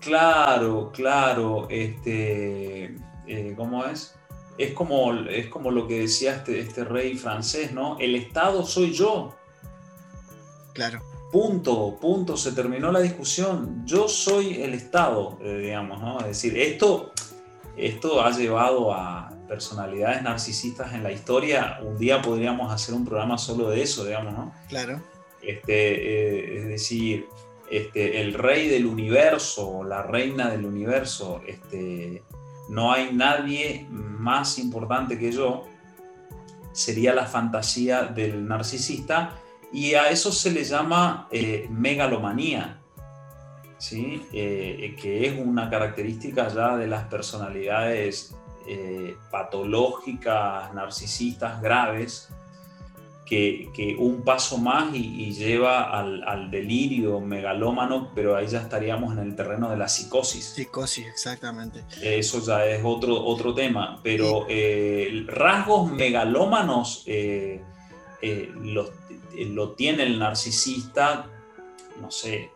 Claro, 0.00 0.92
claro, 0.92 1.66
este, 1.68 2.96
eh, 3.26 3.54
¿cómo 3.56 3.84
es? 3.84 4.14
Es 4.58 4.72
como, 4.72 5.12
es 5.12 5.48
como 5.48 5.70
lo 5.70 5.86
que 5.86 6.00
decía 6.00 6.36
este, 6.36 6.60
este 6.60 6.84
rey 6.84 7.16
francés, 7.16 7.72
¿no? 7.72 7.98
El 7.98 8.14
Estado 8.14 8.64
soy 8.64 8.92
yo. 8.92 9.34
Claro. 10.72 11.02
Punto, 11.30 11.96
punto, 12.00 12.36
se 12.36 12.52
terminó 12.52 12.92
la 12.92 13.00
discusión. 13.00 13.82
Yo 13.84 14.08
soy 14.08 14.62
el 14.62 14.74
Estado, 14.74 15.38
eh, 15.42 15.58
digamos, 15.58 16.00
¿no? 16.00 16.20
Es 16.20 16.26
decir, 16.26 16.56
esto, 16.56 17.12
esto 17.76 18.22
ha 18.22 18.30
llevado 18.30 18.92
a 18.92 19.32
personalidades 19.48 20.22
narcisistas 20.22 20.92
en 20.94 21.02
la 21.02 21.10
historia. 21.10 21.80
Un 21.82 21.98
día 21.98 22.22
podríamos 22.22 22.72
hacer 22.72 22.94
un 22.94 23.04
programa 23.04 23.38
solo 23.38 23.70
de 23.70 23.82
eso, 23.82 24.04
digamos, 24.04 24.34
¿no? 24.34 24.54
Claro. 24.68 25.02
Este, 25.42 26.54
eh, 26.54 26.58
es 26.58 26.68
decir, 26.68 27.26
este, 27.70 28.20
el 28.20 28.34
rey 28.34 28.68
del 28.68 28.86
universo, 28.86 29.82
la 29.82 30.02
reina 30.02 30.48
del 30.50 30.64
universo, 30.64 31.42
este, 31.46 32.22
no 32.68 32.92
hay 32.92 33.12
nadie 33.12 33.86
más 33.90 34.58
importante 34.58 35.18
que 35.18 35.32
yo, 35.32 35.64
sería 36.72 37.14
la 37.14 37.26
fantasía 37.26 38.02
del 38.02 38.46
narcisista 38.46 39.40
Y 39.76 39.92
a 39.92 40.08
eso 40.08 40.32
se 40.32 40.50
le 40.50 40.64
llama 40.64 41.28
eh, 41.30 41.66
megalomanía, 41.70 42.80
¿sí? 43.76 44.22
Eh, 44.32 44.96
que 44.98 45.26
es 45.26 45.38
una 45.38 45.68
característica 45.68 46.48
ya 46.48 46.78
de 46.78 46.86
las 46.86 47.04
personalidades 47.08 48.34
eh, 48.66 49.18
patológicas, 49.30 50.72
narcisistas 50.72 51.60
graves, 51.60 52.30
que, 53.26 53.96
un 53.98 54.22
paso 54.22 54.56
más 54.56 54.94
y, 54.94 55.30
lleva 55.32 55.90
al, 55.90 56.50
delirio 56.50 57.20
megalómano, 57.20 58.12
pero 58.14 58.34
ahí 58.34 58.46
ya 58.46 58.62
estaríamos 58.62 59.12
en 59.12 59.18
el 59.18 59.36
terreno 59.36 59.68
de 59.68 59.76
la 59.76 59.88
psicosis. 59.88 60.54
Psicosis, 60.54 61.06
exactamente. 61.06 61.84
Eso 62.00 62.40
ya 62.40 62.64
es 62.64 62.80
otro, 62.82 63.22
otro 63.22 63.52
tema, 63.52 64.00
pero 64.02 64.46
eh, 64.48 65.24
rasgos 65.26 65.92
megalómanos 65.92 67.02
eh, 67.06 67.60
eh, 68.22 68.50
lo 69.44 69.72
tiene 69.72 70.04
el 70.04 70.18
narcisista, 70.18 71.28
no 72.00 72.10
sé, 72.10 72.50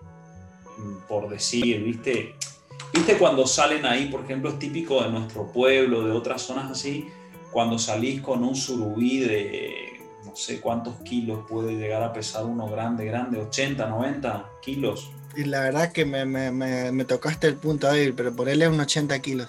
por 1.08 1.28
decir, 1.28 1.82
¿viste? 1.82 2.34
¿Viste 2.92 3.18
cuando 3.18 3.46
salen 3.46 3.86
ahí, 3.86 4.06
por 4.06 4.24
ejemplo, 4.24 4.50
es 4.50 4.58
típico 4.58 5.02
de 5.02 5.10
nuestro 5.10 5.52
pueblo, 5.52 6.04
de 6.04 6.12
otras 6.12 6.42
zonas 6.42 6.70
así, 6.70 7.08
cuando 7.52 7.78
salís 7.78 8.20
con 8.20 8.42
un 8.42 8.56
surubí 8.56 9.20
de 9.20 10.00
no 10.24 10.36
sé 10.36 10.60
cuántos 10.60 10.96
kilos 11.02 11.44
puede 11.48 11.76
llegar 11.76 12.02
a 12.02 12.12
pesar 12.12 12.44
uno 12.44 12.68
grande, 12.68 13.04
grande, 13.04 13.38
80, 13.38 13.86
90 13.86 14.50
kilos. 14.62 15.10
Y 15.36 15.44
la 15.44 15.60
verdad 15.60 15.92
que 15.92 16.04
me, 16.04 16.24
me, 16.24 16.50
me, 16.50 17.04
tocaste 17.04 17.46
el 17.46 17.56
punto 17.56 17.90
débil, 17.90 18.14
pero 18.14 18.34
ponerle 18.34 18.68
un 18.68 18.80
80 18.80 19.18
kilos. 19.20 19.48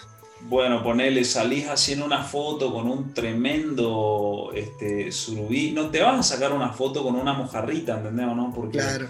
Bueno, 0.50 0.84
ponele, 0.84 1.24
salís 1.24 1.68
haciendo 1.68 2.06
una 2.06 2.24
foto 2.24 2.74
con 2.74 2.90
un 2.90 3.14
tremendo 3.14 4.52
este, 4.54 5.12
surubí. 5.12 5.72
No 5.72 5.90
te 5.90 6.02
vas 6.02 6.20
a 6.20 6.36
sacar 6.36 6.54
una 6.54 6.70
foto 6.74 7.04
con 7.04 7.16
una 7.16 7.34
mojarrita, 7.34 7.98
¿entendés 7.98 8.26
no? 8.26 8.52
Porque, 8.54 8.80
claro. 8.80 9.10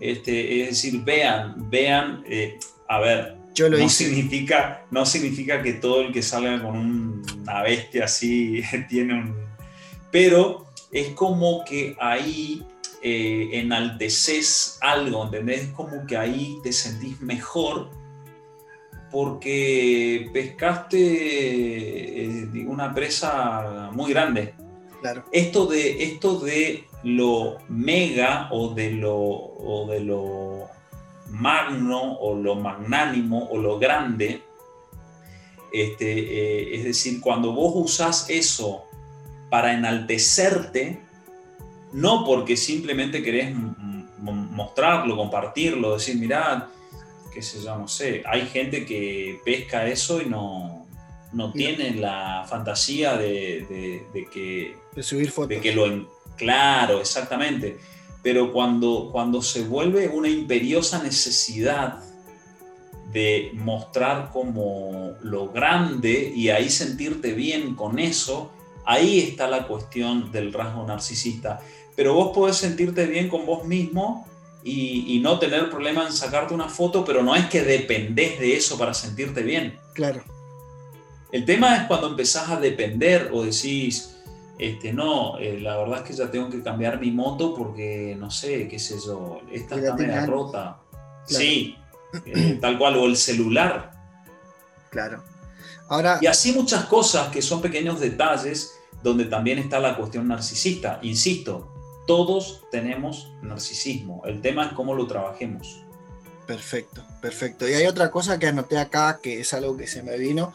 Este, 0.00 0.62
es 0.62 0.68
decir, 0.70 1.02
vean, 1.02 1.70
vean, 1.70 2.24
eh, 2.26 2.58
a 2.88 2.98
ver, 2.98 3.36
Yo 3.54 3.68
lo 3.68 3.78
no, 3.78 3.88
Significa, 3.88 4.84
no 4.90 5.06
significa 5.06 5.62
que 5.62 5.74
todo 5.74 6.00
el 6.00 6.12
que 6.12 6.22
salga 6.22 6.60
con 6.62 6.76
una 7.42 7.62
bestia 7.62 8.04
así 8.04 8.62
tiene 8.88 9.14
un... 9.14 9.36
Pero 10.10 10.66
es 10.90 11.10
como 11.10 11.64
que 11.64 11.96
ahí 12.00 12.66
eh, 13.00 13.50
enalteces 13.52 14.78
algo, 14.80 15.24
¿entendés? 15.24 15.62
Es 15.62 15.68
como 15.68 16.06
que 16.06 16.16
ahí 16.16 16.58
te 16.62 16.72
sentís 16.72 17.20
mejor 17.20 17.90
porque 19.12 20.30
pescaste 20.32 20.96
eh, 22.24 22.66
una 22.66 22.92
presa 22.94 23.90
muy 23.92 24.10
grande. 24.10 24.54
Claro. 25.00 25.24
Esto 25.30 25.66
de, 25.66 26.02
esto 26.04 26.40
de 26.40 26.84
lo 27.04 27.58
mega 27.68 28.48
o 28.50 28.72
de 28.74 28.92
lo, 28.92 29.14
o 29.16 29.86
de 29.90 30.00
lo 30.00 30.68
magno 31.28 32.14
o 32.14 32.34
lo 32.34 32.54
magnánimo 32.54 33.48
o 33.50 33.58
lo 33.58 33.78
grande, 33.78 34.42
este, 35.72 36.12
eh, 36.18 36.76
es 36.76 36.84
decir, 36.84 37.20
cuando 37.20 37.52
vos 37.52 37.72
usás 37.74 38.30
eso 38.30 38.84
para 39.50 39.74
enaltecerte, 39.74 41.00
no 41.92 42.24
porque 42.24 42.56
simplemente 42.56 43.22
querés 43.22 43.54
mostrarlo, 44.18 45.16
compartirlo, 45.16 45.94
decir, 45.94 46.16
mirad, 46.16 46.64
qué 47.32 47.42
sé 47.42 47.62
yo, 47.62 47.76
no 47.76 47.88
sé, 47.88 48.22
hay 48.26 48.46
gente 48.46 48.84
que 48.84 49.40
pesca 49.44 49.86
eso 49.86 50.20
y 50.20 50.26
no, 50.26 50.86
no 51.32 51.52
tiene 51.52 51.94
la 51.94 52.44
fantasía 52.48 53.16
de, 53.16 54.06
que... 54.32 54.76
De 54.94 55.02
subir 55.02 55.30
fotos. 55.30 55.50
De 55.50 55.60
que 55.60 55.74
lo... 55.74 56.08
Claro, 56.36 57.00
exactamente. 57.00 57.78
Pero 58.22 58.52
cuando, 58.52 59.10
cuando 59.12 59.42
se 59.42 59.64
vuelve 59.64 60.08
una 60.08 60.28
imperiosa 60.28 61.02
necesidad 61.02 62.02
de 63.12 63.50
mostrar 63.54 64.30
como 64.32 65.12
lo 65.22 65.50
grande 65.50 66.32
y 66.34 66.48
ahí 66.48 66.70
sentirte 66.70 67.32
bien 67.32 67.74
con 67.74 67.98
eso, 67.98 68.52
Ahí 68.84 69.20
está 69.20 69.48
la 69.48 69.66
cuestión 69.66 70.32
del 70.32 70.52
rasgo 70.52 70.86
narcisista. 70.86 71.60
Pero 71.94 72.14
vos 72.14 72.32
podés 72.34 72.56
sentirte 72.56 73.06
bien 73.06 73.28
con 73.28 73.46
vos 73.46 73.64
mismo 73.64 74.26
y, 74.64 75.20
no 75.22 75.38
tener 75.38 75.70
problema 75.70 76.06
en 76.06 76.12
sacarte 76.12 76.54
una 76.54 76.68
foto, 76.68 77.04
pero 77.04 77.22
no 77.22 77.34
es 77.34 77.46
que 77.46 77.62
dependés 77.62 78.38
de 78.38 78.56
eso 78.56 78.78
para 78.78 78.94
sentirte 78.94 79.42
bien. 79.42 79.78
Claro. 79.94 80.22
El 81.30 81.44
tema 81.44 81.76
es 81.76 81.86
cuando 81.86 82.08
empezás 82.08 82.50
a 82.50 82.60
depender 82.60 83.30
o 83.32 83.42
decís, 83.42 84.16
este, 84.58 84.92
no, 84.92 85.38
eh, 85.38 85.58
la 85.60 85.76
verdad 85.78 85.98
es 85.98 86.02
que 86.04 86.12
ya 86.12 86.30
tengo 86.30 86.50
que 86.50 86.62
cambiar 86.62 87.00
mi 87.00 87.10
moto 87.10 87.54
porque, 87.54 88.16
no 88.18 88.30
sé, 88.30 88.68
qué 88.68 88.78
sé 88.78 88.96
yo, 89.04 89.40
esta 89.50 89.76
está 89.76 89.94
media 89.94 90.26
rota. 90.26 90.78
Sí, 91.24 91.76
eh, 92.26 92.58
tal 92.60 92.78
cual, 92.78 92.96
o 92.96 93.06
el 93.06 93.16
celular. 93.16 93.92
Claro 94.90 95.22
y 96.20 96.26
así 96.26 96.52
muchas 96.52 96.84
cosas 96.84 97.28
que 97.28 97.42
son 97.42 97.60
pequeños 97.60 98.00
detalles 98.00 98.78
donde 99.02 99.24
también 99.24 99.58
está 99.58 99.78
la 99.78 99.96
cuestión 99.96 100.28
narcisista. 100.28 100.98
Insisto, 101.02 101.71
todos 102.06 102.62
tenemos 102.70 103.32
narcisismo. 103.42 104.22
El 104.24 104.40
tema 104.40 104.66
es 104.66 104.72
cómo 104.72 104.94
lo 104.94 105.06
trabajemos. 105.06 105.82
Perfecto, 106.46 107.04
perfecto. 107.20 107.68
Y 107.68 107.74
hay 107.74 107.86
otra 107.86 108.10
cosa 108.10 108.38
que 108.38 108.48
anoté 108.48 108.78
acá, 108.78 109.20
que 109.22 109.40
es 109.40 109.54
algo 109.54 109.76
que 109.76 109.86
se 109.86 110.02
me 110.02 110.18
vino, 110.18 110.54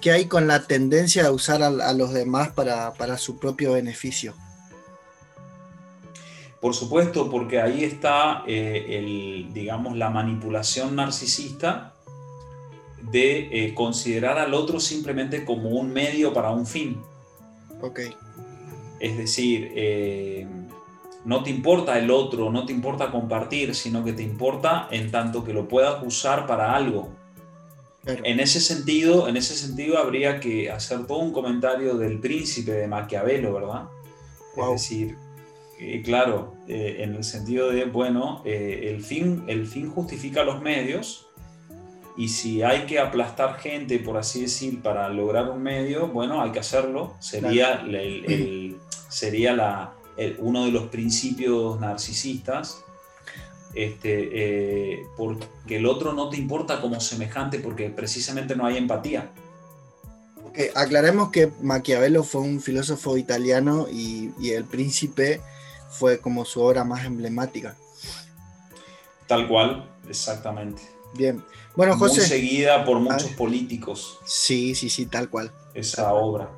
que 0.00 0.12
hay 0.12 0.26
con 0.26 0.46
la 0.46 0.66
tendencia 0.66 1.22
de 1.22 1.30
usar 1.30 1.62
a, 1.62 1.92
los 1.92 2.12
demás 2.12 2.50
para, 2.50 3.18
su 3.18 3.38
propio 3.38 3.72
beneficio. 3.72 4.34
Por 6.60 6.74
supuesto, 6.74 7.30
porque 7.30 7.60
ahí 7.60 7.82
está 7.82 8.44
eh, 8.46 8.86
el, 8.90 9.52
digamos, 9.52 9.96
la 9.96 10.10
manipulación 10.10 10.94
narcisista 10.94 11.94
de 13.10 13.48
eh, 13.50 13.74
considerar 13.74 14.38
al 14.38 14.54
otro 14.54 14.78
simplemente 14.78 15.44
como 15.44 15.70
un 15.70 15.92
medio 15.92 16.32
para 16.32 16.50
un 16.50 16.66
fin. 16.66 17.02
Ok. 17.80 18.00
Es 19.00 19.16
decir, 19.16 19.72
eh, 19.74 20.46
no 21.24 21.42
te 21.42 21.50
importa 21.50 21.98
el 21.98 22.10
otro, 22.10 22.50
no 22.50 22.66
te 22.66 22.72
importa 22.72 23.10
compartir, 23.10 23.74
sino 23.74 24.04
que 24.04 24.12
te 24.12 24.22
importa 24.22 24.88
en 24.90 25.10
tanto 25.10 25.44
que 25.44 25.52
lo 25.52 25.68
puedas 25.68 26.02
usar 26.04 26.46
para 26.46 26.74
algo. 26.74 27.10
En 28.04 28.40
ese 28.40 28.60
sentido, 28.60 29.28
en 29.28 29.36
ese 29.36 29.54
sentido 29.54 29.98
habría 29.98 30.40
que 30.40 30.70
hacer 30.70 31.06
todo 31.06 31.18
un 31.18 31.32
comentario 31.32 31.96
del 31.96 32.18
príncipe 32.18 32.72
de 32.72 32.88
Maquiavelo, 32.88 33.54
¿verdad? 33.54 33.84
Es 34.56 34.70
decir, 34.72 35.16
eh, 35.78 36.02
claro, 36.02 36.54
en 36.66 37.14
el 37.14 37.22
sentido 37.22 37.70
de, 37.70 37.84
bueno, 37.84 38.42
el, 38.44 39.02
fin, 39.04 39.44
el 39.46 39.68
fin 39.68 39.88
justifica 39.88 40.42
los 40.42 40.60
medios, 40.60 41.28
y 42.16 42.28
si 42.28 42.62
hay 42.62 42.86
que 42.86 42.98
aplastar 42.98 43.58
gente, 43.58 43.98
por 44.00 44.16
así 44.16 44.42
decir, 44.42 44.82
para 44.82 45.08
lograr 45.08 45.48
un 45.48 45.62
medio, 45.62 46.08
bueno, 46.08 46.42
hay 46.42 46.50
que 46.50 46.58
hacerlo. 46.58 47.14
Sería, 47.20 47.84
el, 47.86 48.76
sería 49.08 49.54
la, 49.54 49.94
uno 50.38 50.64
de 50.64 50.70
los 50.70 50.88
principios 50.88 51.80
narcisistas. 51.80 52.84
Este, 53.74 54.28
eh, 54.32 55.06
porque 55.16 55.76
el 55.76 55.86
otro 55.86 56.12
no 56.12 56.28
te 56.28 56.36
importa 56.36 56.80
como 56.82 57.00
semejante 57.00 57.58
porque 57.58 57.88
precisamente 57.88 58.54
no 58.54 58.66
hay 58.66 58.76
empatía. 58.76 59.30
aclaremos 60.74 61.30
que 61.30 61.50
Maquiavelo 61.62 62.22
fue 62.22 62.42
un 62.42 62.60
filósofo 62.60 63.16
italiano 63.16 63.86
y, 63.90 64.30
y 64.38 64.50
el 64.50 64.64
príncipe 64.64 65.40
fue 65.90 66.18
como 66.18 66.44
su 66.44 66.60
obra 66.60 66.84
más 66.84 67.06
emblemática. 67.06 67.76
Tal 69.26 69.48
cual, 69.48 69.88
exactamente. 70.08 70.82
Bien. 71.14 71.42
Bueno, 71.76 71.96
José. 71.96 72.20
Muy 72.20 72.28
seguida 72.28 72.84
por 72.84 72.98
muchos 72.98 73.30
políticos. 73.30 74.18
Sí, 74.24 74.74
sí, 74.74 74.90
sí, 74.90 75.06
tal 75.06 75.30
cual. 75.30 75.50
Esa 75.74 76.12
obra. 76.12 76.50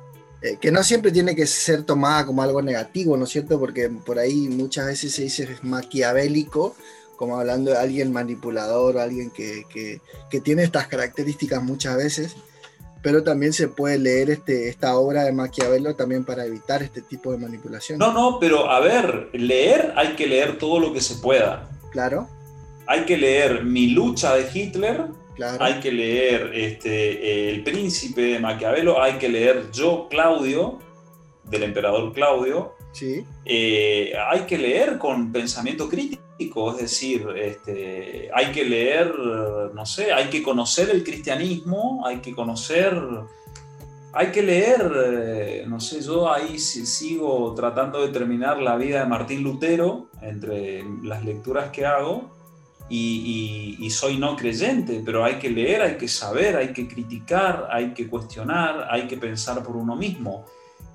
Eh, 0.45 0.57
que 0.61 0.71
no 0.71 0.83
siempre 0.83 1.11
tiene 1.11 1.35
que 1.35 1.47
ser 1.47 1.83
tomada 1.83 2.25
como 2.25 2.43
algo 2.43 2.61
negativo, 2.61 3.17
¿no 3.17 3.23
es 3.23 3.31
cierto? 3.31 3.59
Porque 3.59 3.89
por 3.89 4.19
ahí 4.19 4.47
muchas 4.49 4.85
veces 4.85 5.13
se 5.13 5.23
dice 5.23 5.57
maquiavélico, 5.63 6.75
como 7.15 7.39
hablando 7.39 7.71
de 7.71 7.77
alguien 7.77 8.11
manipulador 8.11 8.97
o 8.97 9.01
alguien 9.01 9.31
que, 9.31 9.65
tiene 10.43 10.63
estas 10.63 10.87
características 10.87 11.63
muchas 11.63 11.97
veces, 11.97 12.35
pero 13.01 13.23
también 13.23 13.53
se 13.53 13.69
puede 13.69 13.97
leer 13.97 14.29
este, 14.29 14.69
esta 14.69 14.97
obra 14.97 15.23
de 15.23 15.31
Maquiavelo 15.31 15.95
también 15.95 16.25
para 16.25 16.45
evitar 16.45 16.83
este 16.83 17.01
tipo 17.01 17.31
de 17.31 17.37
manipulación. 17.37 17.97
No, 17.97 18.11
no, 18.11 18.37
pero 18.39 18.69
a 18.69 18.79
ver, 18.79 19.29
leer 19.33 19.93
hay 19.95 20.15
que 20.15 20.27
leer 20.27 20.57
todo 20.57 20.79
lo 20.79 20.93
que 20.93 21.01
se 21.01 21.15
pueda. 21.15 21.69
Claro 21.91 22.27
hay 22.87 23.05
que 23.05 23.17
leer 23.17 23.63
Mi 23.63 23.87
lucha 23.87 24.35
de 24.35 24.47
Hitler, 24.53 25.05
hay 25.59 25.79
que 25.79 25.91
leer 25.91 26.51
este, 26.53 27.49
El 27.49 27.63
príncipe 27.63 28.21
de 28.21 28.39
Maquiavelo, 28.39 29.01
hay 29.01 29.13
que 29.13 29.29
leer 29.29 29.71
Yo, 29.71 30.07
Claudio, 30.09 30.79
del 31.43 31.63
emperador 31.63 32.13
Claudio. 32.13 32.73
Sí. 32.91 33.25
Eh, 33.43 34.13
hay 34.31 34.41
que 34.41 34.57
leer 34.57 34.97
con 34.97 35.31
pensamiento 35.31 35.89
crítico, 35.89 36.71
es 36.71 36.77
decir, 36.81 37.27
este, 37.35 38.29
hay 38.33 38.51
que 38.51 38.63
leer, 38.63 39.13
no 39.73 39.85
sé, 39.85 40.13
hay 40.13 40.29
que 40.29 40.41
conocer 40.41 40.89
el 40.89 41.03
cristianismo, 41.03 42.05
hay 42.05 42.17
que 42.17 42.33
conocer 42.33 42.93
hay 44.17 44.27
que 44.27 44.41
leer, 44.41 44.91
eh, 44.95 45.65
no 45.67 45.81
sé, 45.81 46.01
yo 46.01 46.31
ahí 46.31 46.57
sigo 46.57 47.53
tratando 47.53 47.99
de 48.01 48.13
terminar 48.13 48.61
la 48.61 48.77
vida 48.77 49.01
de 49.01 49.05
Martín 49.07 49.43
Lutero, 49.43 50.07
entre 50.21 50.85
las 51.03 51.25
lecturas 51.25 51.69
que 51.69 51.85
hago 51.85 52.34
y, 52.89 53.89
soy 53.89 54.17
no 54.17 54.35
creyente, 54.35 55.01
pero 55.05 55.23
hay 55.23 55.35
que 55.35 55.49
leer, 55.49 55.81
hay 55.81 55.97
que 55.97 56.07
saber, 56.07 56.55
hay 56.55 56.73
que 56.73 56.87
criticar, 56.87 57.67
hay 57.71 57.93
que 57.93 58.07
cuestionar, 58.07 58.87
hay 58.89 59.07
que 59.07 59.17
pensar 59.17 59.63
por 59.63 59.75
uno 59.75 59.95
mismo. 59.95 60.45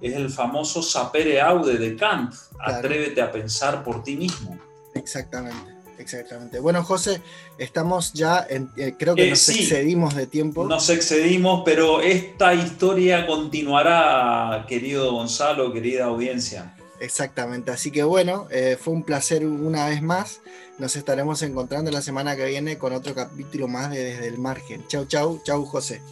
Es 0.01 0.15
el 0.15 0.31
famoso 0.31 0.83
sapere 0.83 1.41
aude 1.41 1.77
de 1.77 1.97
Kant, 1.97 2.35
atrévete 2.59 3.21
a 3.21 3.31
pensar 3.31 3.83
por 3.83 4.03
ti 4.03 4.17
mismo. 4.17 4.59
Exactamente. 4.95 5.81
Exactamente. 6.01 6.61
Bueno, 6.61 6.83
José, 6.83 7.21
estamos 7.59 8.15
ya, 8.15 8.47
en, 8.49 8.71
eh, 8.79 8.95
creo 8.99 9.15
que 9.15 9.27
eh, 9.27 9.31
nos 9.31 9.49
excedimos 9.51 10.15
de 10.15 10.27
tiempo. 10.27 10.67
Nos 10.67 10.89
excedimos, 10.89 11.61
pero 11.63 12.01
esta 12.01 12.55
historia 12.55 13.27
continuará, 13.27 14.65
querido 14.67 15.13
Gonzalo, 15.13 15.71
querida 15.75 16.07
audiencia. 16.07 16.75
Exactamente, 17.01 17.71
así 17.71 17.91
que 17.91 18.03
bueno, 18.03 18.47
eh, 18.51 18.77
fue 18.79 18.93
un 18.93 19.03
placer 19.03 19.47
una 19.47 19.89
vez 19.89 20.03
más. 20.03 20.41
Nos 20.79 20.97
estaremos 20.97 21.43
encontrando 21.43 21.91
la 21.91 22.03
semana 22.03 22.37
que 22.37 22.45
viene 22.45 22.77
con 22.79 22.93
otro 22.93 23.15
capítulo 23.15 23.69
más 23.69 23.91
de 23.91 24.05
Desde 24.05 24.29
el 24.29 24.39
Margen. 24.39 24.87
Chau, 24.87 25.07
chau, 25.07 25.41
chau, 25.43 25.65
José. 25.65 26.03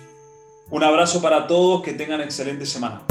Un 0.71 0.83
abrazo 0.83 1.21
para 1.21 1.47
todos, 1.47 1.83
que 1.83 1.93
tengan 1.93 2.23
excelente 2.23 2.67
semana. 2.67 3.03